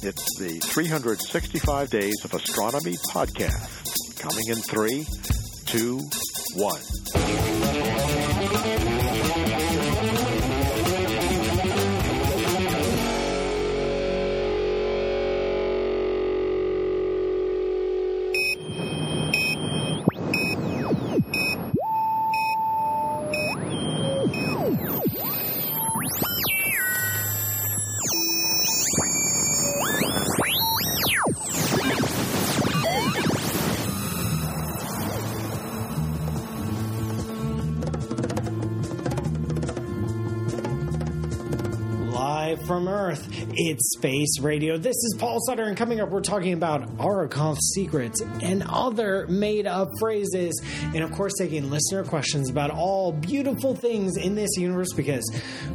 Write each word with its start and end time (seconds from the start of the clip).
It's 0.00 0.38
the 0.38 0.60
365 0.60 1.90
Days 1.90 2.24
of 2.24 2.32
Astronomy 2.32 2.96
podcast. 3.12 4.16
Coming 4.18 4.48
in 4.48 4.56
three, 4.56 5.06
two, 5.66 5.98
one. 6.54 6.80
It's 43.60 43.96
Space 43.96 44.38
Radio. 44.40 44.78
This 44.78 44.94
is 44.94 45.16
Paul 45.18 45.40
Sutter, 45.40 45.64
and 45.64 45.76
coming 45.76 45.98
up, 45.98 46.10
we're 46.10 46.20
talking 46.20 46.52
about 46.52 46.96
Arrokoth 46.98 47.58
secrets 47.74 48.20
and 48.40 48.62
other 48.68 49.26
made 49.26 49.66
up 49.66 49.88
phrases, 49.98 50.62
and 50.94 51.02
of 51.02 51.10
course, 51.10 51.32
taking 51.36 51.68
listener 51.68 52.04
questions 52.04 52.50
about 52.50 52.70
all 52.70 53.10
beautiful 53.10 53.74
things 53.74 54.16
in 54.16 54.36
this 54.36 54.56
universe 54.56 54.92
because 54.94 55.28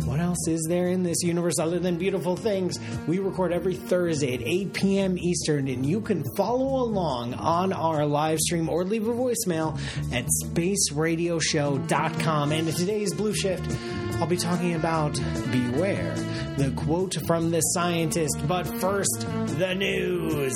what 0.06 0.22
else 0.22 0.48
is 0.48 0.66
there 0.70 0.88
in 0.88 1.04
this 1.04 1.24
universe 1.24 1.56
other 1.60 1.78
than 1.78 1.98
beautiful 1.98 2.38
things? 2.38 2.80
We 3.06 3.20
record 3.20 3.52
every 3.52 3.76
Thursday 3.76 4.36
at 4.36 4.42
8 4.42 4.72
p.m. 4.72 5.18
Eastern, 5.18 5.68
and 5.68 5.86
you 5.86 6.00
can 6.00 6.24
follow 6.38 6.86
along 6.86 7.34
on 7.34 7.74
our 7.74 8.06
live 8.06 8.40
stream 8.40 8.70
or 8.70 8.86
leave 8.86 9.10
a 9.10 9.14
voicemail 9.14 9.78
at 10.14 10.24
spaceradioshow.com. 10.46 12.52
And 12.54 12.74
today's 12.78 13.14
Blue 13.14 13.36
Shift, 13.36 13.70
I'll 14.20 14.28
be 14.28 14.38
talking 14.38 14.76
about 14.76 15.14
Beware, 15.52 16.14
the 16.58 16.72
quote 16.76 17.16
from 17.26 17.52
the 17.52 17.60
scientist. 17.60 18.48
But 18.48 18.66
first, 18.66 19.28
the 19.58 19.74
news. 19.76 20.54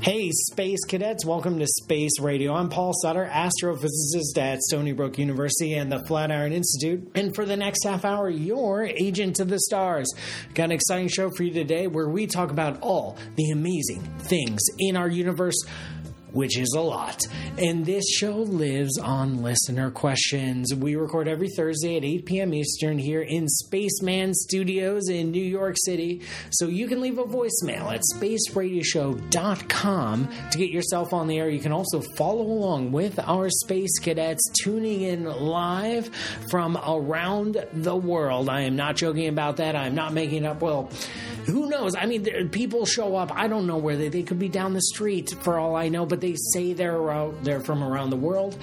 Hey, 0.00 0.30
space 0.30 0.84
cadets, 0.88 1.24
welcome 1.26 1.58
to 1.58 1.66
Space 1.66 2.20
Radio. 2.20 2.54
I'm 2.54 2.68
Paul 2.68 2.92
Sutter, 3.02 3.28
astrophysicist 3.30 4.38
at 4.38 4.60
Stony 4.62 4.92
Brook 4.92 5.18
University 5.18 5.74
and 5.74 5.92
the 5.92 6.02
Flatiron 6.06 6.52
Institute. 6.52 7.10
And 7.14 7.34
for 7.34 7.44
the 7.44 7.56
next 7.56 7.84
half 7.84 8.04
hour, 8.04 8.30
your 8.30 8.84
agent 8.84 9.36
to 9.36 9.44
the 9.44 9.58
stars. 9.58 10.10
Got 10.54 10.64
an 10.64 10.72
exciting 10.72 11.08
show 11.08 11.30
for 11.30 11.42
you 11.42 11.52
today 11.52 11.86
where 11.86 12.08
we 12.08 12.26
talk 12.26 12.50
about 12.50 12.80
all 12.80 13.18
the 13.36 13.50
amazing 13.50 14.02
things 14.20 14.60
in 14.78 14.96
our 14.96 15.08
universe 15.08 15.62
which 16.32 16.58
is 16.58 16.74
a 16.76 16.80
lot. 16.80 17.20
And 17.58 17.84
this 17.84 18.08
show 18.08 18.36
lives 18.36 18.98
on 18.98 19.42
listener 19.42 19.90
questions. 19.90 20.74
We 20.74 20.96
record 20.96 21.28
every 21.28 21.48
Thursday 21.48 21.96
at 21.96 22.04
8 22.04 22.26
p.m. 22.26 22.54
Eastern 22.54 22.98
here 22.98 23.22
in 23.22 23.48
Spaceman 23.48 24.34
Studios 24.34 25.08
in 25.08 25.30
New 25.30 25.42
York 25.42 25.76
City. 25.84 26.22
So 26.50 26.66
you 26.66 26.88
can 26.88 27.00
leave 27.00 27.18
a 27.18 27.24
voicemail 27.24 27.92
at 27.92 28.02
spaceradioshow.com 28.14 30.28
to 30.50 30.58
get 30.58 30.70
yourself 30.70 31.12
on 31.12 31.26
the 31.26 31.38
air. 31.38 31.48
You 31.48 31.60
can 31.60 31.72
also 31.72 32.00
follow 32.16 32.42
along 32.42 32.92
with 32.92 33.18
our 33.18 33.48
space 33.50 33.98
cadets 33.98 34.42
tuning 34.62 35.02
in 35.02 35.24
live 35.24 36.08
from 36.50 36.78
around 36.86 37.64
the 37.72 37.96
world. 37.96 38.48
I 38.48 38.62
am 38.62 38.76
not 38.76 38.96
joking 38.96 39.28
about 39.28 39.58
that. 39.58 39.76
I'm 39.76 39.94
not 39.94 40.12
making 40.12 40.46
up. 40.46 40.60
Well, 40.60 40.90
who 41.46 41.68
knows? 41.68 41.94
I 41.94 42.06
mean, 42.06 42.48
people 42.50 42.86
show 42.86 43.16
up. 43.16 43.34
I 43.34 43.48
don't 43.48 43.66
know 43.66 43.78
where 43.78 43.96
they. 43.96 44.08
They 44.08 44.22
could 44.22 44.38
be 44.38 44.48
down 44.48 44.74
the 44.74 44.82
street 44.82 45.34
for 45.40 45.58
all 45.58 45.76
I 45.76 45.88
know, 45.88 46.04
but 46.04 46.19
they 46.20 46.36
say 46.52 46.72
they're 46.72 46.96
around, 46.96 47.44
they're 47.44 47.60
from 47.60 47.82
around 47.82 48.10
the 48.10 48.16
world, 48.16 48.56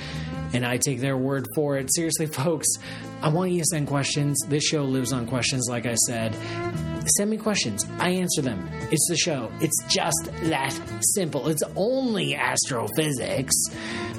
and 0.53 0.65
I 0.65 0.77
take 0.77 0.99
their 0.99 1.17
word 1.17 1.47
for 1.55 1.77
it. 1.77 1.93
Seriously, 1.93 2.25
folks, 2.27 2.67
I 3.21 3.29
want 3.29 3.51
you 3.51 3.59
to 3.59 3.65
send 3.65 3.87
questions. 3.87 4.37
This 4.47 4.63
show 4.63 4.83
lives 4.83 5.11
on 5.11 5.27
questions, 5.27 5.67
like 5.69 5.85
I 5.85 5.95
said. 5.95 6.35
Send 7.15 7.29
me 7.29 7.37
questions. 7.37 7.85
I 7.99 8.09
answer 8.09 8.41
them. 8.41 8.67
It's 8.91 9.07
the 9.09 9.15
show. 9.15 9.49
It's 9.61 9.81
just 9.87 10.29
that 10.49 10.77
simple. 11.15 11.47
It's 11.47 11.63
only 11.75 12.35
astrophysics. 12.35 13.55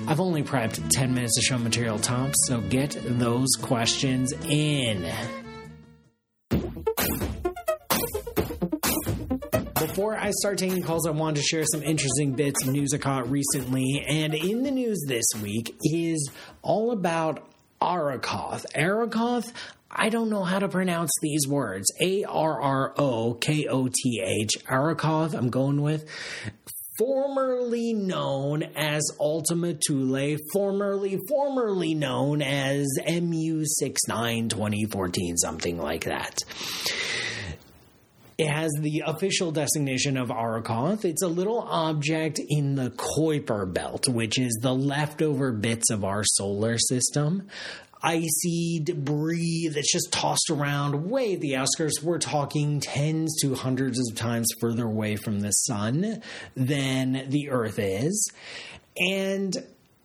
I've 0.07 0.21
only 0.21 0.43
prepped 0.43 0.89
10 0.91 1.13
minutes 1.13 1.37
of 1.37 1.45
show 1.45 1.59
material 1.59 1.99
tops, 1.99 2.37
so 2.47 2.61
get 2.63 2.97
those 3.05 3.49
questions 3.61 4.33
in. 4.49 5.05
Before 9.81 10.17
I 10.17 10.33
start 10.33 10.59
taking 10.59 10.83
calls, 10.83 11.07
I 11.07 11.11
wanted 11.11 11.37
to 11.37 11.43
share 11.43 11.65
some 11.65 11.83
interesting 11.83 12.33
bits 12.33 12.67
of 12.67 12.73
news 12.73 12.93
I 12.93 12.99
caught 12.99 13.31
recently. 13.31 14.05
And 14.09 14.35
in 14.35 14.65
the 14.65 14.71
news 14.71 15.05
this 15.07 15.27
week 15.41 15.77
is 15.83 16.31
all 16.63 16.91
about 16.91 17.49
Arrokoth. 17.81 18.65
Arrokoth, 18.75 19.53
I 19.91 20.09
don't 20.09 20.31
know 20.31 20.43
how 20.43 20.59
to 20.59 20.69
pronounce 20.69 21.13
these 21.23 21.47
words. 21.47 21.87
A 22.01 22.25
R 22.25 22.61
R 22.61 22.95
O 22.99 23.35
K 23.35 23.67
O 23.69 23.89
T 23.89 24.21
H. 24.21 24.65
Arrokoth, 24.65 25.35
I'm 25.35 25.51
going 25.51 25.81
with. 25.81 26.09
Formerly 26.99 27.93
known 27.93 28.65
as 28.75 29.05
Ultima 29.21 29.75
Thule, 29.75 30.37
formerly 30.53 31.21
formerly 31.29 31.95
known 31.95 32.43
as 32.43 32.89
MU69 33.07 34.51
2014, 34.51 35.37
something 35.37 35.79
like 35.79 36.07
that. 36.07 36.43
It 38.39 38.47
has 38.47 38.71
the 38.79 39.03
official 39.05 39.51
designation 39.51 40.17
of 40.17 40.29
Arrokoth. 40.29 41.05
It's 41.05 41.23
a 41.23 41.29
little 41.29 41.59
object 41.59 42.39
in 42.49 42.77
the 42.77 42.91
Kuiper 42.91 43.73
belt, 43.73 44.09
which 44.09 44.39
is 44.39 44.57
the 44.63 44.73
leftover 44.73 45.51
bits 45.51 45.91
of 45.91 46.05
our 46.05 46.23
solar 46.23 46.79
system. 46.79 47.49
Icy 48.01 48.81
debris 48.85 49.73
that's 49.75 49.93
just 49.93 50.13
tossed 50.13 50.51
around 50.51 51.11
way 51.11 51.35
at 51.35 51.41
the 51.41 51.57
outskirts. 51.57 52.01
We're 52.01 52.19
talking 52.19 52.79
tens 52.79 53.41
to 53.43 53.57
hundreds 53.57 53.99
of 54.09 54.17
times 54.17 54.47
further 54.61 54.85
away 54.85 55.17
from 55.17 55.41
the 55.41 55.51
sun 55.51 56.23
than 56.55 57.29
the 57.31 57.51
Earth 57.51 57.81
is. 57.81 58.31
And 58.99 59.57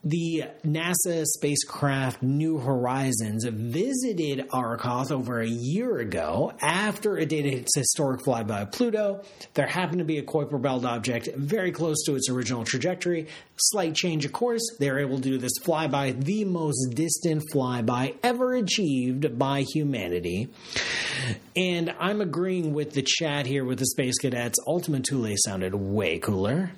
the 0.03 0.43
NASA 0.65 1.23
spacecraft 1.25 2.21
New 2.21 2.57
Horizons 2.57 3.45
visited 3.45 4.49
Arrokoth 4.49 5.11
over 5.11 5.39
a 5.39 5.47
year 5.47 5.99
ago 5.99 6.51
after 6.61 7.17
it 7.17 7.29
did 7.29 7.45
its 7.45 7.73
historic 7.73 8.21
flyby 8.21 8.63
of 8.63 8.71
Pluto. 8.73 9.23
There 9.53 9.65
happened 9.65 9.99
to 9.99 10.05
be 10.05 10.17
a 10.17 10.23
Kuiper 10.23 10.61
Belt 10.61 10.83
object 10.83 11.29
very 11.37 11.71
close 11.71 12.03
to 12.03 12.15
its 12.15 12.29
original 12.29 12.65
trajectory. 12.65 13.27
Slight 13.55 13.95
change 13.95 14.25
of 14.25 14.33
course. 14.33 14.61
They 14.77 14.91
were 14.91 14.99
able 14.99 15.17
to 15.17 15.23
do 15.23 15.37
this 15.37 15.57
flyby, 15.63 16.21
the 16.21 16.43
most 16.43 16.95
distant 16.95 17.43
flyby 17.53 18.17
ever 18.23 18.55
achieved 18.55 19.39
by 19.39 19.61
humanity. 19.61 20.49
And 21.55 21.95
I'm 21.97 22.19
agreeing 22.19 22.73
with 22.73 22.91
the 22.91 23.03
chat 23.03 23.45
here 23.45 23.63
with 23.63 23.79
the 23.79 23.85
Space 23.85 24.17
Cadets. 24.17 24.59
Ultima 24.67 24.99
Thule 24.99 25.33
sounded 25.37 25.73
way 25.73 26.19
cooler 26.19 26.71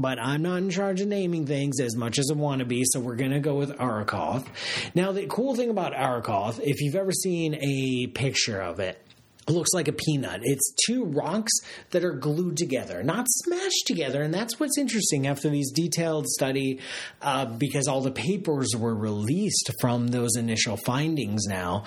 but 0.00 0.18
I'm 0.18 0.42
not 0.42 0.58
in 0.58 0.70
charge 0.70 1.00
of 1.00 1.08
naming 1.08 1.46
things 1.46 1.80
as 1.80 1.96
much 1.96 2.18
as 2.18 2.30
I 2.30 2.34
want 2.34 2.60
to 2.60 2.64
be, 2.64 2.84
so 2.84 3.00
we're 3.00 3.16
going 3.16 3.32
to 3.32 3.40
go 3.40 3.54
with 3.54 3.70
Arrokoth. 3.78 4.46
Now, 4.94 5.12
the 5.12 5.26
cool 5.26 5.54
thing 5.54 5.70
about 5.70 5.92
Arrokoth, 5.92 6.60
if 6.60 6.80
you've 6.80 6.96
ever 6.96 7.12
seen 7.12 7.54
a 7.54 8.06
picture 8.08 8.60
of 8.60 8.80
it, 8.80 8.98
it 9.08 9.11
looks 9.48 9.70
like 9.74 9.88
a 9.88 9.92
peanut. 9.92 10.40
It's 10.42 10.74
two 10.86 11.04
rocks 11.04 11.52
that 11.90 12.04
are 12.04 12.14
glued 12.14 12.56
together, 12.56 13.02
not 13.02 13.26
smashed 13.28 13.86
together. 13.86 14.22
And 14.22 14.32
that's 14.32 14.60
what's 14.60 14.78
interesting 14.78 15.26
after 15.26 15.48
these 15.48 15.70
detailed 15.72 16.26
study, 16.28 16.80
uh, 17.20 17.46
because 17.46 17.88
all 17.88 18.00
the 18.00 18.12
papers 18.12 18.74
were 18.76 18.94
released 18.94 19.70
from 19.80 20.08
those 20.08 20.36
initial 20.36 20.76
findings 20.76 21.46
now. 21.46 21.84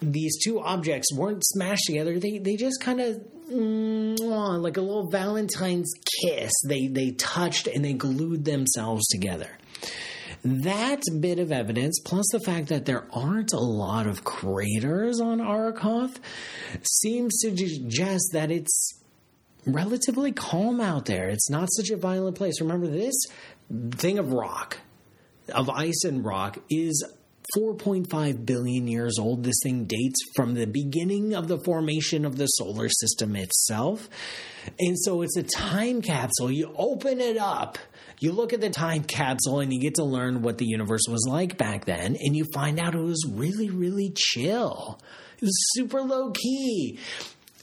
These 0.00 0.38
two 0.44 0.60
objects 0.60 1.12
weren't 1.14 1.44
smashed 1.44 1.86
together. 1.86 2.18
They, 2.18 2.38
they 2.38 2.56
just 2.56 2.80
kind 2.80 3.00
of 3.00 3.20
like 3.52 4.76
a 4.76 4.80
little 4.80 5.10
Valentine's 5.10 5.92
kiss. 6.22 6.52
They 6.66 6.86
they 6.86 7.10
touched 7.10 7.66
and 7.66 7.84
they 7.84 7.92
glued 7.92 8.44
themselves 8.44 9.06
together. 9.08 9.50
That 10.44 11.02
bit 11.20 11.38
of 11.38 11.52
evidence, 11.52 12.00
plus 12.04 12.26
the 12.32 12.40
fact 12.40 12.68
that 12.68 12.84
there 12.84 13.06
aren't 13.12 13.52
a 13.52 13.60
lot 13.60 14.08
of 14.08 14.24
craters 14.24 15.20
on 15.20 15.38
Arrokoth, 15.38 16.16
seems 16.82 17.40
to 17.42 17.56
suggest 17.56 18.30
that 18.32 18.50
it's 18.50 19.00
relatively 19.66 20.32
calm 20.32 20.80
out 20.80 21.04
there. 21.04 21.28
It's 21.28 21.48
not 21.48 21.68
such 21.72 21.90
a 21.90 21.96
violent 21.96 22.36
place. 22.36 22.60
Remember, 22.60 22.88
this 22.88 23.14
thing 23.92 24.18
of 24.18 24.32
rock, 24.32 24.78
of 25.54 25.70
ice 25.70 26.02
and 26.04 26.24
rock, 26.24 26.58
is 26.68 27.04
4.5 27.56 28.46
billion 28.46 28.88
years 28.88 29.18
old. 29.18 29.44
This 29.44 29.60
thing 29.62 29.84
dates 29.84 30.20
from 30.34 30.54
the 30.54 30.66
beginning 30.66 31.34
of 31.34 31.48
the 31.48 31.58
formation 31.64 32.24
of 32.24 32.36
the 32.36 32.46
solar 32.46 32.88
system 32.88 33.36
itself. 33.36 34.08
And 34.78 34.98
so 34.98 35.22
it's 35.22 35.36
a 35.36 35.42
time 35.42 36.02
capsule. 36.02 36.50
You 36.50 36.72
open 36.76 37.20
it 37.20 37.36
up, 37.36 37.78
you 38.20 38.32
look 38.32 38.52
at 38.52 38.60
the 38.60 38.70
time 38.70 39.04
capsule, 39.04 39.60
and 39.60 39.72
you 39.72 39.80
get 39.80 39.96
to 39.96 40.04
learn 40.04 40.42
what 40.42 40.58
the 40.58 40.66
universe 40.66 41.02
was 41.08 41.26
like 41.28 41.58
back 41.58 41.84
then. 41.84 42.16
And 42.18 42.36
you 42.36 42.46
find 42.54 42.78
out 42.80 42.94
it 42.94 43.00
was 43.00 43.24
really, 43.28 43.68
really 43.68 44.14
chill. 44.16 44.98
It 45.36 45.42
was 45.42 45.72
super 45.72 46.00
low 46.00 46.30
key. 46.30 46.98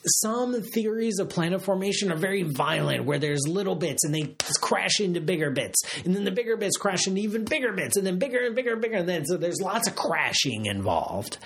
Some 0.06 0.62
theories 0.74 1.20
of 1.20 1.30
planet 1.30 1.62
formation 1.62 2.12
are 2.12 2.18
very 2.18 2.44
violent, 2.44 3.06
where 3.06 3.20
there's 3.20 3.48
little 3.48 3.76
bits 3.76 4.04
and 4.04 4.14
they 4.14 4.36
crash 4.62 5.00
into 5.00 5.22
bigger 5.22 5.52
bits, 5.52 5.78
and 6.06 6.16
then 6.16 6.24
the 6.24 6.32
bigger 6.32 6.58
bits 6.58 6.78
crash 6.78 7.08
into 7.08 7.22
even 7.22 7.46
bigger 7.46 7.74
bits, 7.74 7.98
and 7.98 8.06
then 8.06 8.18
bigger 8.18 8.40
and 8.46 8.56
bigger 8.56 8.74
and 8.74 8.82
bigger, 8.82 8.98
and 8.98 9.10
then 9.10 9.26
so 9.26 9.38
there's 9.38 9.62
lots 9.62 9.88
of 9.88 9.96
crashing 9.96 10.66
involved. 10.66 11.38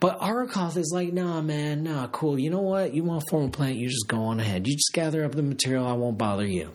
But 0.00 0.20
Arrokoth 0.20 0.76
is 0.76 0.92
like, 0.94 1.12
nah, 1.12 1.40
man, 1.40 1.84
nah, 1.84 2.08
cool. 2.08 2.38
You 2.38 2.50
know 2.50 2.60
what? 2.60 2.94
You 2.94 3.04
want 3.04 3.22
to 3.22 3.26
form 3.30 3.46
a 3.46 3.50
planet? 3.50 3.76
You 3.76 3.88
just 3.88 4.08
go 4.08 4.24
on 4.24 4.40
ahead. 4.40 4.66
You 4.66 4.74
just 4.74 4.92
gather 4.92 5.24
up 5.24 5.32
the 5.32 5.42
material. 5.42 5.86
I 5.86 5.92
won't 5.92 6.18
bother 6.18 6.46
you 6.46 6.72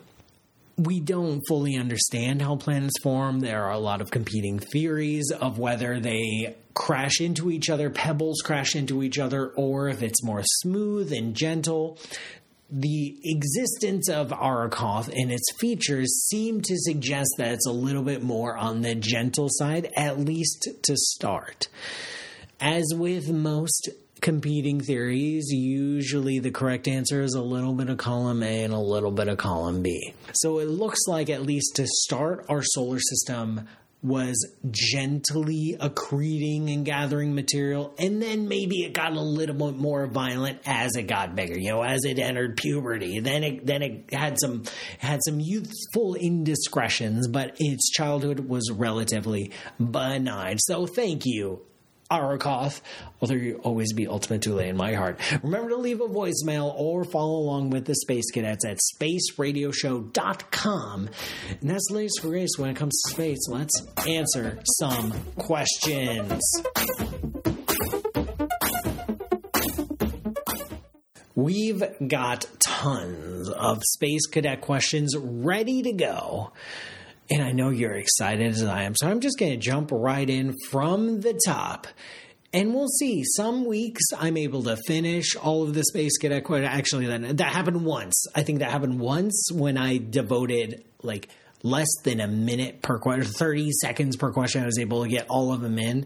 we 0.78 1.00
don't 1.00 1.42
fully 1.48 1.76
understand 1.78 2.42
how 2.42 2.56
planets 2.56 3.00
form. 3.02 3.40
There 3.40 3.64
are 3.64 3.72
a 3.72 3.80
lot 3.80 4.02
of 4.02 4.12
competing 4.12 4.60
theories 4.60 5.32
of 5.32 5.60
whether 5.60 6.00
they 6.00 6.56
crash 6.74 7.20
into 7.20 7.52
each 7.52 7.70
other, 7.70 7.90
pebbles 7.90 8.42
crash 8.42 8.76
into 8.76 9.04
each 9.04 9.20
other, 9.20 9.50
or 9.50 9.90
if 9.90 10.02
it's 10.02 10.24
more 10.24 10.42
smooth 10.44 11.12
and 11.12 11.36
gentle. 11.36 11.98
The 12.70 13.18
existence 13.26 14.08
of 14.08 14.30
Arrokoth 14.30 15.10
and 15.10 15.32
its 15.32 15.52
features 15.60 16.28
seem 16.30 16.62
to 16.62 16.78
suggest 16.78 17.30
that 17.38 17.52
it's 17.52 17.68
a 17.68 17.72
little 17.72 18.04
bit 18.04 18.24
more 18.24 18.56
on 18.58 18.82
the 18.82 18.96
gentle 18.96 19.50
side, 19.50 19.90
at 19.98 20.20
least 20.20 20.70
to 20.84 20.96
start. 20.96 21.68
As 22.62 22.86
with 22.96 23.30
most 23.30 23.90
competing 24.22 24.80
theories, 24.82 25.48
usually 25.50 26.40
the 26.40 26.52
correct 26.52 26.88
answer 26.88 27.22
is 27.22 27.34
a 27.34 27.42
little 27.42 27.74
bit 27.74 27.90
of 27.90 27.98
column 27.98 28.44
A 28.44 28.64
and 28.64 28.74
a 28.74 28.80
little 28.80 29.12
bit 29.12 29.28
of 29.28 29.38
column 29.38 29.82
B. 29.82 30.14
So 30.34 30.60
it 30.60 30.70
looks 30.70 31.00
like, 31.08 31.30
at 31.30 31.42
least 31.42 31.76
to 31.78 31.88
start, 31.88 32.46
our 32.48 32.62
solar 32.64 33.00
system 33.00 33.68
was 34.04 34.56
gently 34.72 35.78
accreting 35.80 36.74
and 36.74 36.84
gathering 36.86 37.36
material, 37.36 37.94
and 38.00 38.22
then 38.22 38.48
maybe 38.48 38.78
it 38.78 38.94
got 38.94 39.14
a 39.14 39.22
little 39.22 39.56
bit 39.56 39.78
more 39.78 40.08
violent 40.08 40.60
as 40.66 40.96
it 40.96 41.04
got 41.04 41.36
bigger. 41.36 41.58
You 41.58 41.70
know, 41.70 41.84
as 41.84 42.04
it 42.04 42.18
entered 42.18 42.58
puberty, 42.58 43.20
then 43.20 43.44
it 43.44 43.66
then 43.66 43.84
it 43.84 44.12
had 44.12 44.40
some 44.40 44.64
had 44.98 45.20
some 45.24 45.40
youthful 45.40 46.16
indiscretions, 46.16 47.28
but 47.28 47.56
its 47.60 47.92
childhood 47.92 48.40
was 48.40 48.72
relatively 48.72 49.52
benign. 49.80 50.58
So, 50.58 50.88
thank 50.88 51.22
you, 51.26 51.62
Arrokoth, 52.12 52.82
although 53.22 53.36
you 53.36 53.62
always 53.64 53.94
be 53.94 54.08
Ultima 54.08 54.38
Thule 54.38 54.60
in 54.60 54.76
my 54.76 54.94
heart. 54.94 55.18
Remember 55.42 55.70
to 55.70 55.78
leave 55.78 56.02
a 56.02 56.08
voicemail 56.08 56.74
or 56.76 57.06
follow 57.06 57.38
along 57.38 57.70
with 57.70 57.86
the 57.86 57.96
Space 57.96 58.30
Cadets 58.32 58.66
at 58.66 58.80
spaceradioshow.com. 58.94 61.10
And 61.62 61.70
that's 61.70 61.88
the 61.88 61.96
latest 61.96 62.20
for 62.22 62.28
race 62.30 62.58
when 62.58 62.70
it 62.70 62.76
comes 62.76 63.02
to 63.02 63.12
space. 63.14 63.48
Let's 63.48 63.88
answer 64.06 64.60
some 64.80 65.14
questions. 65.38 66.42
We've 71.34 71.82
got 72.08 72.46
tons 72.60 73.50
of 73.50 73.82
Space 73.84 74.28
Cadet 74.28 74.62
questions 74.62 75.16
ready 75.18 75.82
to 75.82 75.94
go 75.94 76.52
and 77.32 77.42
I 77.42 77.54
know 77.54 77.70
you're 77.70 77.94
excited 77.94 78.46
as 78.46 78.62
I 78.62 78.84
am. 78.84 78.94
So 78.96 79.08
I'm 79.08 79.22
just 79.22 79.40
going 79.40 79.54
to 79.54 79.58
jump 79.58 79.90
right 79.94 80.30
in 80.30 80.54
from 80.70 81.22
the 81.22 81.40
top. 81.46 81.88
And 82.54 82.76
we'll 82.76 82.90
see. 82.90 83.24
Some 83.24 83.64
weeks 83.64 84.04
I'm 84.20 84.36
able 84.36 84.64
to 84.64 84.76
finish 84.86 85.38
all 85.38 85.64
of 85.64 85.74
the 85.74 85.86
Space 85.86 86.18
get 86.18 86.44
Cadet. 86.44 86.66
Actually, 86.66 87.06
that, 87.08 87.38
that 87.38 87.54
happened 87.54 87.86
once. 87.86 88.26
I 88.36 88.44
think 88.44 88.60
that 88.60 88.70
happened 88.70 89.00
once 89.00 89.50
when 89.54 89.78
I 89.78 89.98
devoted 89.98 90.84
like 91.02 91.30
less 91.64 91.88
than 92.04 92.20
a 92.20 92.28
minute 92.28 92.82
per 92.82 93.00
question, 93.00 93.32
30 93.32 93.72
seconds 93.82 94.18
per 94.18 94.34
question. 94.34 94.64
I 94.64 94.66
was 94.66 94.80
able 94.80 95.04
to 95.04 95.10
get 95.10 95.28
all 95.30 95.54
of 95.54 95.62
them 95.62 95.80
in. 95.80 96.06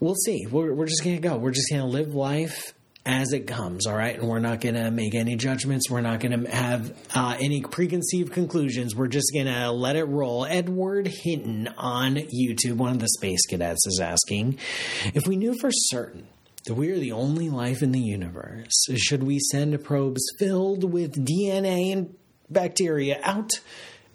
We'll 0.00 0.14
see. 0.14 0.46
We're, 0.50 0.72
we're 0.72 0.86
just 0.86 1.04
going 1.04 1.16
to 1.16 1.22
go. 1.22 1.36
We're 1.36 1.50
just 1.50 1.68
going 1.68 1.82
to 1.82 1.88
live 1.88 2.14
life 2.14 2.72
as 3.06 3.32
it 3.32 3.46
comes, 3.46 3.86
all 3.86 3.96
right? 3.96 4.18
And 4.18 4.28
we're 4.28 4.40
not 4.40 4.60
going 4.60 4.74
to 4.74 4.90
make 4.90 5.14
any 5.14 5.36
judgments. 5.36 5.90
We're 5.90 6.02
not 6.02 6.20
going 6.20 6.44
to 6.44 6.50
have 6.50 6.96
uh, 7.14 7.36
any 7.40 7.62
preconceived 7.62 8.32
conclusions. 8.32 8.94
We're 8.94 9.08
just 9.08 9.32
going 9.32 9.46
to 9.46 9.70
let 9.70 9.96
it 9.96 10.04
roll. 10.04 10.44
Edward 10.44 11.06
Hinton 11.08 11.68
on 11.78 12.16
YouTube, 12.16 12.76
one 12.76 12.92
of 12.92 12.98
the 12.98 13.08
Space 13.08 13.46
Cadets, 13.48 13.86
is 13.86 14.00
asking 14.00 14.58
if 15.14 15.26
we 15.26 15.36
knew 15.36 15.54
for 15.58 15.70
certain 15.72 16.26
that 16.66 16.74
we 16.74 16.90
are 16.90 16.98
the 16.98 17.12
only 17.12 17.48
life 17.48 17.82
in 17.82 17.92
the 17.92 18.00
universe, 18.00 18.84
should 18.96 19.22
we 19.22 19.38
send 19.38 19.82
probes 19.82 20.22
filled 20.38 20.84
with 20.84 21.24
DNA 21.24 21.92
and 21.92 22.14
bacteria 22.50 23.18
out 23.22 23.50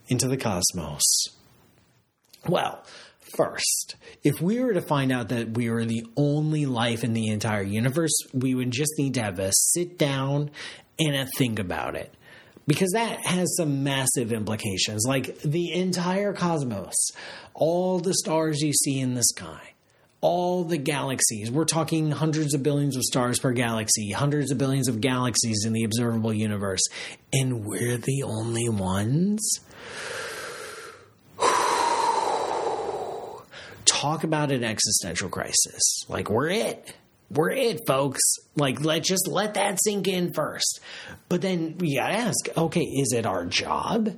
into 0.08 0.28
the 0.28 0.38
cosmos? 0.38 1.02
Well, 2.48 2.84
first. 3.36 3.96
If 4.24 4.42
we 4.42 4.60
were 4.60 4.74
to 4.74 4.82
find 4.82 5.12
out 5.12 5.30
that 5.30 5.52
we 5.52 5.70
were 5.70 5.86
the 5.86 6.06
only 6.16 6.66
life 6.66 7.04
in 7.04 7.14
the 7.14 7.28
entire 7.28 7.64
universe, 7.64 8.16
we 8.34 8.56
would 8.56 8.72
just 8.72 8.94
need 8.98 9.16
to 9.16 9.24
have 9.24 9.40
a 9.40 9.52
sit 9.54 9.98
down 9.98 10.52
and 11.00 11.16
a 11.16 11.28
think 11.38 11.60
about 11.60 11.96
it. 11.96 12.14
Because 12.68 12.92
that 12.94 13.20
has 13.26 13.56
some 13.58 13.84
massive 13.84 14.34
implications. 14.34 15.04
Like 15.08 15.40
the 15.42 15.72
entire 15.74 16.34
cosmos, 16.34 16.96
all 17.54 18.00
the 18.00 18.14
stars 18.16 18.62
you 18.62 18.74
see 18.74 19.00
in 19.00 19.14
the 19.14 19.24
sky, 19.24 19.76
all 20.22 20.64
the 20.64 20.78
galaxies. 20.78 21.52
We're 21.52 21.66
talking 21.66 22.10
hundreds 22.10 22.56
of 22.56 22.64
billions 22.64 22.98
of 22.98 23.04
stars 23.04 23.38
per 23.38 23.52
galaxy, 23.52 24.10
hundreds 24.12 24.52
of 24.52 24.58
billions 24.58 24.88
of 24.88 25.00
galaxies 25.00 25.64
in 25.66 25.74
the 25.74 25.84
observable 25.84 26.34
universe. 26.34 26.82
And 27.32 27.64
we're 27.66 27.98
the 27.98 28.24
only 28.24 28.68
ones? 28.68 29.60
Talk 33.95 34.24
about 34.24 34.51
an 34.51 34.63
existential 34.63 35.30
crisis. 35.30 36.03
Like, 36.07 36.30
we're 36.30 36.50
it. 36.50 36.94
We're 37.31 37.51
it, 37.51 37.81
folks. 37.88 38.21
Like, 38.56 38.83
let's 38.83 39.07
just 39.07 39.27
let 39.27 39.56
that 39.56 39.80
sink 39.83 40.07
in 40.07 40.33
first. 40.33 40.80
But 41.27 41.42
then 41.42 41.77
we 41.77 41.95
gotta 41.95 42.13
ask 42.13 42.47
okay, 42.57 42.81
is 42.81 43.13
it 43.13 43.25
our 43.25 43.45
job? 43.45 44.15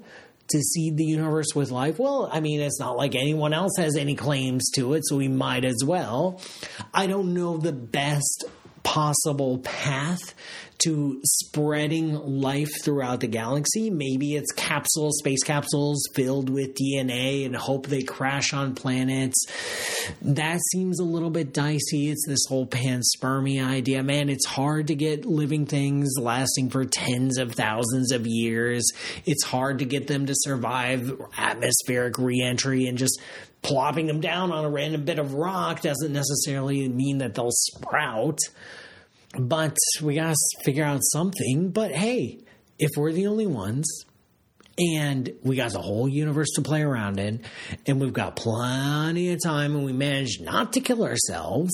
to 0.49 0.61
seed 0.61 0.95
the 0.97 1.03
universe 1.03 1.47
with 1.55 1.71
life? 1.71 1.99
Well, 1.99 2.29
I 2.31 2.39
mean, 2.39 2.61
it's 2.61 2.79
not 2.79 2.95
like 2.95 3.15
anyone 3.15 3.53
else 3.53 3.73
has 3.77 3.97
any 3.97 4.15
claims 4.15 4.69
to 4.75 4.93
it, 4.93 5.03
so 5.05 5.17
we 5.17 5.27
might 5.27 5.65
as 5.65 5.83
well. 5.85 6.41
I 6.93 7.07
don't 7.07 7.33
know 7.33 7.57
the 7.57 7.73
best 7.73 8.45
possible 8.87 9.57
path 9.57 10.33
to 10.77 11.19
spreading 11.25 12.13
life 12.13 12.69
throughout 12.83 13.19
the 13.19 13.27
galaxy. 13.27 13.89
Maybe 13.89 14.35
it's 14.35 14.53
capsules, 14.53 15.17
space 15.19 15.43
capsules 15.43 16.01
filled 16.13 16.49
with 16.49 16.73
DNA 16.75 17.45
and 17.45 17.53
hope 17.53 17.87
they 17.87 18.03
crash 18.03 18.53
on 18.53 18.75
planets. 18.75 19.35
That 20.21 20.59
seems 20.71 21.01
a 21.01 21.03
little 21.03 21.29
bit 21.29 21.53
dicey. 21.53 22.09
It's 22.09 22.25
this 22.27 22.45
whole 22.47 22.65
panspermia 22.65 23.67
idea. 23.67 24.03
Man, 24.03 24.29
it's 24.29 24.45
hard 24.45 24.87
to 24.87 24.95
get 24.95 25.25
living 25.25 25.65
things 25.65 26.13
lasting 26.17 26.69
for 26.69 26.85
tens 26.85 27.37
of 27.37 27.53
thousands 27.53 28.13
of 28.13 28.25
years. 28.25 28.89
It's 29.25 29.43
hard 29.43 29.79
to 29.79 29.85
get 29.85 30.07
them 30.07 30.27
to 30.27 30.33
survive 30.33 31.11
atmospheric 31.37 32.17
reentry 32.17 32.85
and 32.85 32.97
just 32.97 33.19
plopping 33.61 34.07
them 34.07 34.21
down 34.21 34.51
on 34.51 34.63
a 34.63 34.69
random 34.69 35.03
bit 35.03 35.19
of 35.19 35.33
rock 35.33 35.81
doesn't 35.81 36.13
necessarily 36.13 36.87
mean 36.87 37.17
that 37.17 37.33
they'll 37.33 37.51
sprout. 37.51 38.39
But 39.37 39.75
we 40.01 40.15
got 40.15 40.33
to 40.33 40.63
figure 40.63 40.83
out 40.83 41.01
something. 41.03 41.71
But 41.71 41.91
hey, 41.91 42.39
if 42.79 42.91
we're 42.95 43.11
the 43.11 43.27
only 43.27 43.47
ones 43.47 44.05
and 44.77 45.33
we 45.43 45.55
got 45.55 45.71
the 45.71 45.81
whole 45.81 46.07
universe 46.07 46.49
to 46.55 46.61
play 46.61 46.81
around 46.81 47.19
in 47.19 47.41
and 47.85 47.99
we've 47.99 48.13
got 48.13 48.35
plenty 48.35 49.33
of 49.33 49.43
time 49.43 49.75
and 49.75 49.85
we 49.85 49.93
managed 49.93 50.41
not 50.41 50.73
to 50.73 50.79
kill 50.79 51.03
ourselves, 51.03 51.73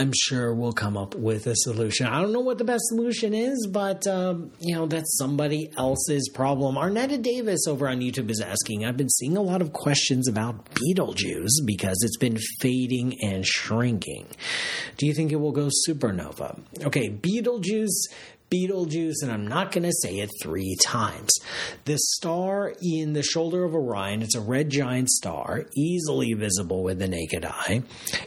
I'm 0.00 0.12
sure 0.14 0.54
we'll 0.54 0.72
come 0.72 0.96
up 0.96 1.14
with 1.14 1.46
a 1.46 1.54
solution. 1.54 2.06
I 2.06 2.22
don't 2.22 2.32
know 2.32 2.40
what 2.40 2.56
the 2.56 2.64
best 2.64 2.80
solution 2.86 3.34
is, 3.34 3.68
but 3.70 4.06
um, 4.06 4.50
you 4.58 4.74
know 4.74 4.86
that's 4.86 5.18
somebody 5.18 5.70
else's 5.76 6.30
problem. 6.32 6.76
Arnetta 6.76 7.20
Davis 7.20 7.66
over 7.68 7.86
on 7.86 8.00
YouTube 8.00 8.30
is 8.30 8.40
asking. 8.40 8.86
I've 8.86 8.96
been 8.96 9.10
seeing 9.10 9.36
a 9.36 9.42
lot 9.42 9.60
of 9.60 9.74
questions 9.74 10.26
about 10.26 10.70
Betelgeuse 10.72 11.60
because 11.66 11.98
it's 12.02 12.16
been 12.16 12.38
fading 12.60 13.18
and 13.22 13.46
shrinking. 13.46 14.26
Do 14.96 15.06
you 15.06 15.12
think 15.12 15.32
it 15.32 15.36
will 15.36 15.52
go 15.52 15.68
supernova? 15.86 16.58
Okay, 16.82 17.10
Betelgeuse 17.10 18.08
Betelgeuse, 18.50 19.22
and 19.22 19.30
I'm 19.30 19.46
not 19.46 19.72
going 19.72 19.84
to 19.84 19.92
say 20.02 20.18
it 20.18 20.28
three 20.42 20.76
times. 20.82 21.30
The 21.84 21.96
star 21.98 22.74
in 22.82 23.12
the 23.12 23.22
shoulder 23.22 23.64
of 23.64 23.74
Orion, 23.74 24.22
it's 24.22 24.34
a 24.34 24.40
red 24.40 24.70
giant 24.70 25.08
star, 25.08 25.66
easily 25.76 26.32
visible 26.34 26.82
with 26.82 26.98
the 26.98 27.08
naked 27.08 27.44
eye. 27.44 27.82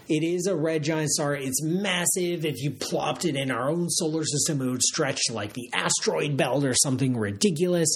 It 0.08 0.24
is 0.24 0.48
a 0.48 0.56
red 0.56 0.84
giant 0.84 1.12
star. 1.12 1.36
It's 1.36 1.62
massive. 1.62 2.46
If 2.46 2.62
you 2.64 2.72
plopped 2.72 3.26
it 3.26 3.36
in 3.36 3.52
our 3.52 3.70
own 3.70 3.90
solar 3.90 4.24
system, 4.24 4.62
it 4.62 4.72
would 4.72 4.82
stretch 4.82 5.22
like 5.30 5.54
the 5.54 5.70
asteroid 5.74 6.38
belt 6.38 6.64
or 6.64 6.74
something 6.74 7.18
ridiculous. 7.18 7.90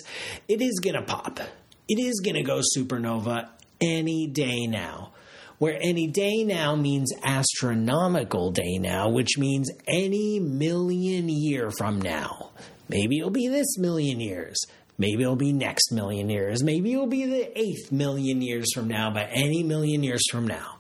It 0.48 0.62
is 0.62 0.80
going 0.80 0.96
to 0.96 1.02
pop. 1.02 1.40
It 1.88 2.00
is 2.00 2.20
going 2.20 2.36
to 2.36 2.44
go 2.44 2.62
supernova 2.76 3.48
any 3.80 4.28
day 4.28 4.68
now 4.68 5.14
where 5.60 5.78
any 5.82 6.08
day 6.08 6.44
now 6.44 6.76
means 6.76 7.12
astronomical 7.24 8.52
day 8.52 8.78
now, 8.80 9.10
which 9.10 9.38
means 9.38 9.72
any 9.88 10.40
million 10.40 11.30
year 11.30 11.72
from 11.72 12.02
now. 12.02 12.52
Maybe 12.90 13.20
it'll 13.20 13.32
be 13.32 13.48
this 13.48 13.78
million 13.78 14.20
years. 14.20 14.58
Maybe 14.98 15.24
it'll 15.24 15.36
be 15.36 15.54
next 15.54 15.92
million 15.92 16.30
years. 16.30 16.64
Maybe 16.64 16.94
it'll 16.94 17.08
be 17.08 17.26
the 17.26 17.60
eighth 17.60 17.92
million 17.92 18.42
years 18.42 18.74
from 18.74 18.88
now, 18.88 19.12
but 19.12 19.30
any 19.32 19.64
million 19.64 20.04
years 20.04 20.24
from 20.32 20.48
now. 20.48 20.78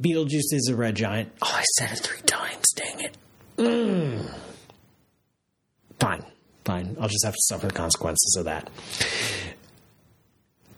Betelgeuse 0.00 0.52
is 0.52 0.68
a 0.72 0.76
red 0.76 0.96
giant. 0.96 1.32
Oh, 1.40 1.52
I 1.54 1.62
said 1.78 1.92
it 1.92 2.00
three 2.00 2.20
times. 2.22 2.72
Dang 2.74 3.00
it. 3.00 3.16
Mm. 3.58 4.28
Fine, 6.00 6.24
fine. 6.64 6.96
I'll 7.00 7.08
just 7.08 7.24
have 7.24 7.34
to 7.34 7.42
suffer 7.42 7.68
the 7.68 7.72
consequences 7.72 8.36
of 8.38 8.46
that. 8.46 8.68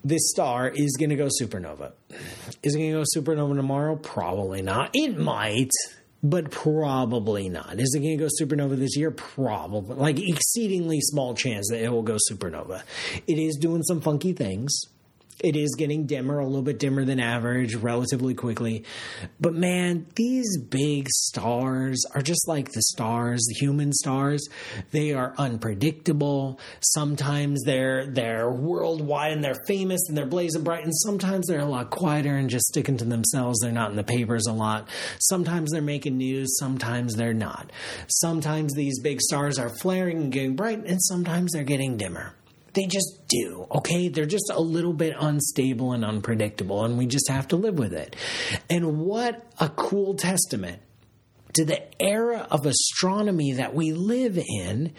This 0.07 0.29
star 0.29 0.69
is 0.69 0.95
going 0.97 1.09
to 1.09 1.17
go 1.17 1.27
supernova. 1.27 1.91
Is 2.63 2.75
it 2.75 2.77
going 2.77 2.93
to 2.93 2.99
go 2.99 3.03
supernova 3.13 3.57
tomorrow? 3.57 3.97
Probably 3.97 4.61
not. 4.61 4.91
It 4.93 5.17
might, 5.17 5.71
but 6.23 6.49
probably 6.49 7.49
not. 7.49 7.77
Is 7.77 7.93
it 7.93 7.99
going 7.99 8.17
to 8.17 8.23
go 8.23 8.29
supernova 8.41 8.77
this 8.77 8.95
year? 8.95 9.11
Probably. 9.11 9.97
Like, 9.97 10.17
exceedingly 10.17 11.01
small 11.01 11.33
chance 11.33 11.67
that 11.71 11.83
it 11.83 11.89
will 11.89 12.03
go 12.03 12.17
supernova. 12.31 12.83
It 13.27 13.37
is 13.37 13.57
doing 13.57 13.83
some 13.83 13.99
funky 13.99 14.31
things 14.31 14.79
it 15.39 15.55
is 15.55 15.75
getting 15.77 16.05
dimmer, 16.05 16.39
a 16.39 16.45
little 16.45 16.63
bit 16.63 16.79
dimmer 16.79 17.05
than 17.05 17.19
average, 17.19 17.75
relatively 17.75 18.33
quickly. 18.33 18.83
But 19.39 19.53
man, 19.53 20.07
these 20.15 20.57
big 20.57 21.07
stars 21.09 22.03
are 22.15 22.21
just 22.21 22.47
like 22.47 22.71
the 22.71 22.81
stars, 22.81 23.45
the 23.47 23.59
human 23.59 23.93
stars. 23.93 24.47
They 24.91 25.13
are 25.13 25.35
unpredictable. 25.37 26.59
Sometimes 26.81 27.61
they're 27.63 28.07
they're 28.07 28.49
worldwide 28.49 29.33
and 29.33 29.43
they're 29.43 29.61
famous 29.67 30.01
and 30.07 30.17
they're 30.17 30.25
blazing 30.25 30.63
bright, 30.63 30.83
and 30.83 30.95
sometimes 30.95 31.47
they're 31.47 31.59
a 31.59 31.65
lot 31.65 31.89
quieter 31.89 32.35
and 32.35 32.49
just 32.49 32.67
sticking 32.67 32.97
to 32.97 33.05
themselves. 33.05 33.59
They're 33.59 33.71
not 33.71 33.91
in 33.91 33.95
the 33.95 34.03
papers 34.03 34.47
a 34.47 34.53
lot. 34.53 34.89
Sometimes 35.19 35.71
they're 35.71 35.81
making 35.81 36.17
news, 36.17 36.57
sometimes 36.57 37.15
they're 37.15 37.33
not. 37.33 37.71
Sometimes 38.07 38.73
these 38.73 38.99
big 38.99 39.21
stars 39.21 39.59
are 39.59 39.69
flaring 39.69 40.17
and 40.17 40.31
getting 40.31 40.55
bright, 40.55 40.83
and 40.85 41.01
sometimes 41.01 41.51
they're 41.51 41.63
getting 41.63 41.97
dimmer. 41.97 42.33
They 42.77 42.85
just 42.85 43.27
do, 43.27 43.65
okay? 43.71 44.07
They're 44.07 44.27
just 44.27 44.51
a 44.53 44.61
little 44.61 44.93
bit 44.93 45.15
unstable 45.19 45.93
and 45.93 46.05
unpredictable, 46.05 46.85
and 46.85 46.95
we 46.95 47.07
just 47.07 47.27
have 47.27 47.47
to 47.47 47.55
live 47.55 47.79
with 47.79 47.91
it. 47.91 48.15
And 48.69 48.99
what 48.99 49.51
a 49.59 49.67
cool 49.67 50.13
testament 50.13 50.79
to 51.55 51.65
the 51.65 51.81
era 51.99 52.47
of 52.51 52.67
astronomy 52.67 53.53
that 53.53 53.73
we 53.73 53.93
live 53.93 54.37
in 54.37 54.93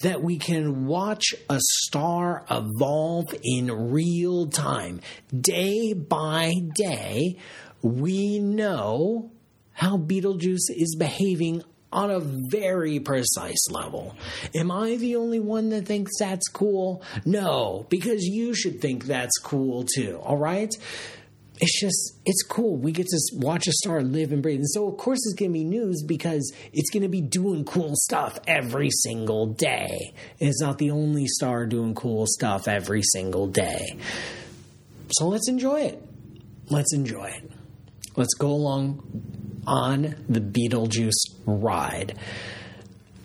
that 0.00 0.24
we 0.24 0.38
can 0.38 0.86
watch 0.86 1.32
a 1.48 1.60
star 1.60 2.44
evolve 2.50 3.32
in 3.44 3.92
real 3.92 4.48
time, 4.48 5.00
day 5.32 5.92
by 5.92 6.52
day. 6.74 7.36
We 7.80 8.40
know 8.40 9.30
how 9.72 9.98
Betelgeuse 9.98 10.68
is 10.68 10.96
behaving 10.98 11.62
on 11.92 12.10
a 12.10 12.20
very 12.20 13.00
precise 13.00 13.68
level. 13.70 14.16
Am 14.54 14.70
I 14.70 14.96
the 14.96 15.16
only 15.16 15.40
one 15.40 15.70
that 15.70 15.86
thinks 15.86 16.12
that's 16.18 16.48
cool? 16.48 17.02
No, 17.24 17.86
because 17.88 18.24
you 18.24 18.54
should 18.54 18.80
think 18.80 19.04
that's 19.04 19.38
cool 19.38 19.84
too, 19.94 20.20
all 20.22 20.36
right? 20.36 20.72
It's 21.62 21.78
just, 21.78 22.18
it's 22.24 22.42
cool. 22.42 22.76
We 22.76 22.90
get 22.90 23.06
to 23.08 23.18
watch 23.34 23.66
a 23.68 23.72
star 23.72 24.00
live 24.02 24.32
and 24.32 24.42
breathe. 24.42 24.60
And 24.60 24.70
so, 24.70 24.88
of 24.88 24.96
course, 24.96 25.18
it's 25.26 25.34
going 25.34 25.50
to 25.50 25.58
be 25.58 25.64
news 25.64 26.02
because 26.02 26.50
it's 26.72 26.88
going 26.88 27.02
to 27.02 27.08
be 27.08 27.20
doing 27.20 27.66
cool 27.66 27.92
stuff 27.96 28.38
every 28.46 28.88
single 28.90 29.46
day. 29.46 30.14
It's 30.38 30.62
not 30.62 30.78
the 30.78 30.90
only 30.90 31.26
star 31.26 31.66
doing 31.66 31.94
cool 31.94 32.24
stuff 32.26 32.66
every 32.66 33.02
single 33.02 33.46
day. 33.46 33.98
So 35.10 35.28
let's 35.28 35.50
enjoy 35.50 35.82
it. 35.82 36.02
Let's 36.70 36.94
enjoy 36.94 37.26
it. 37.26 37.50
Let's 38.16 38.32
go 38.34 38.48
along 38.48 39.49
on 39.66 40.14
the 40.28 40.40
Beetlejuice 40.40 41.40
ride. 41.46 42.16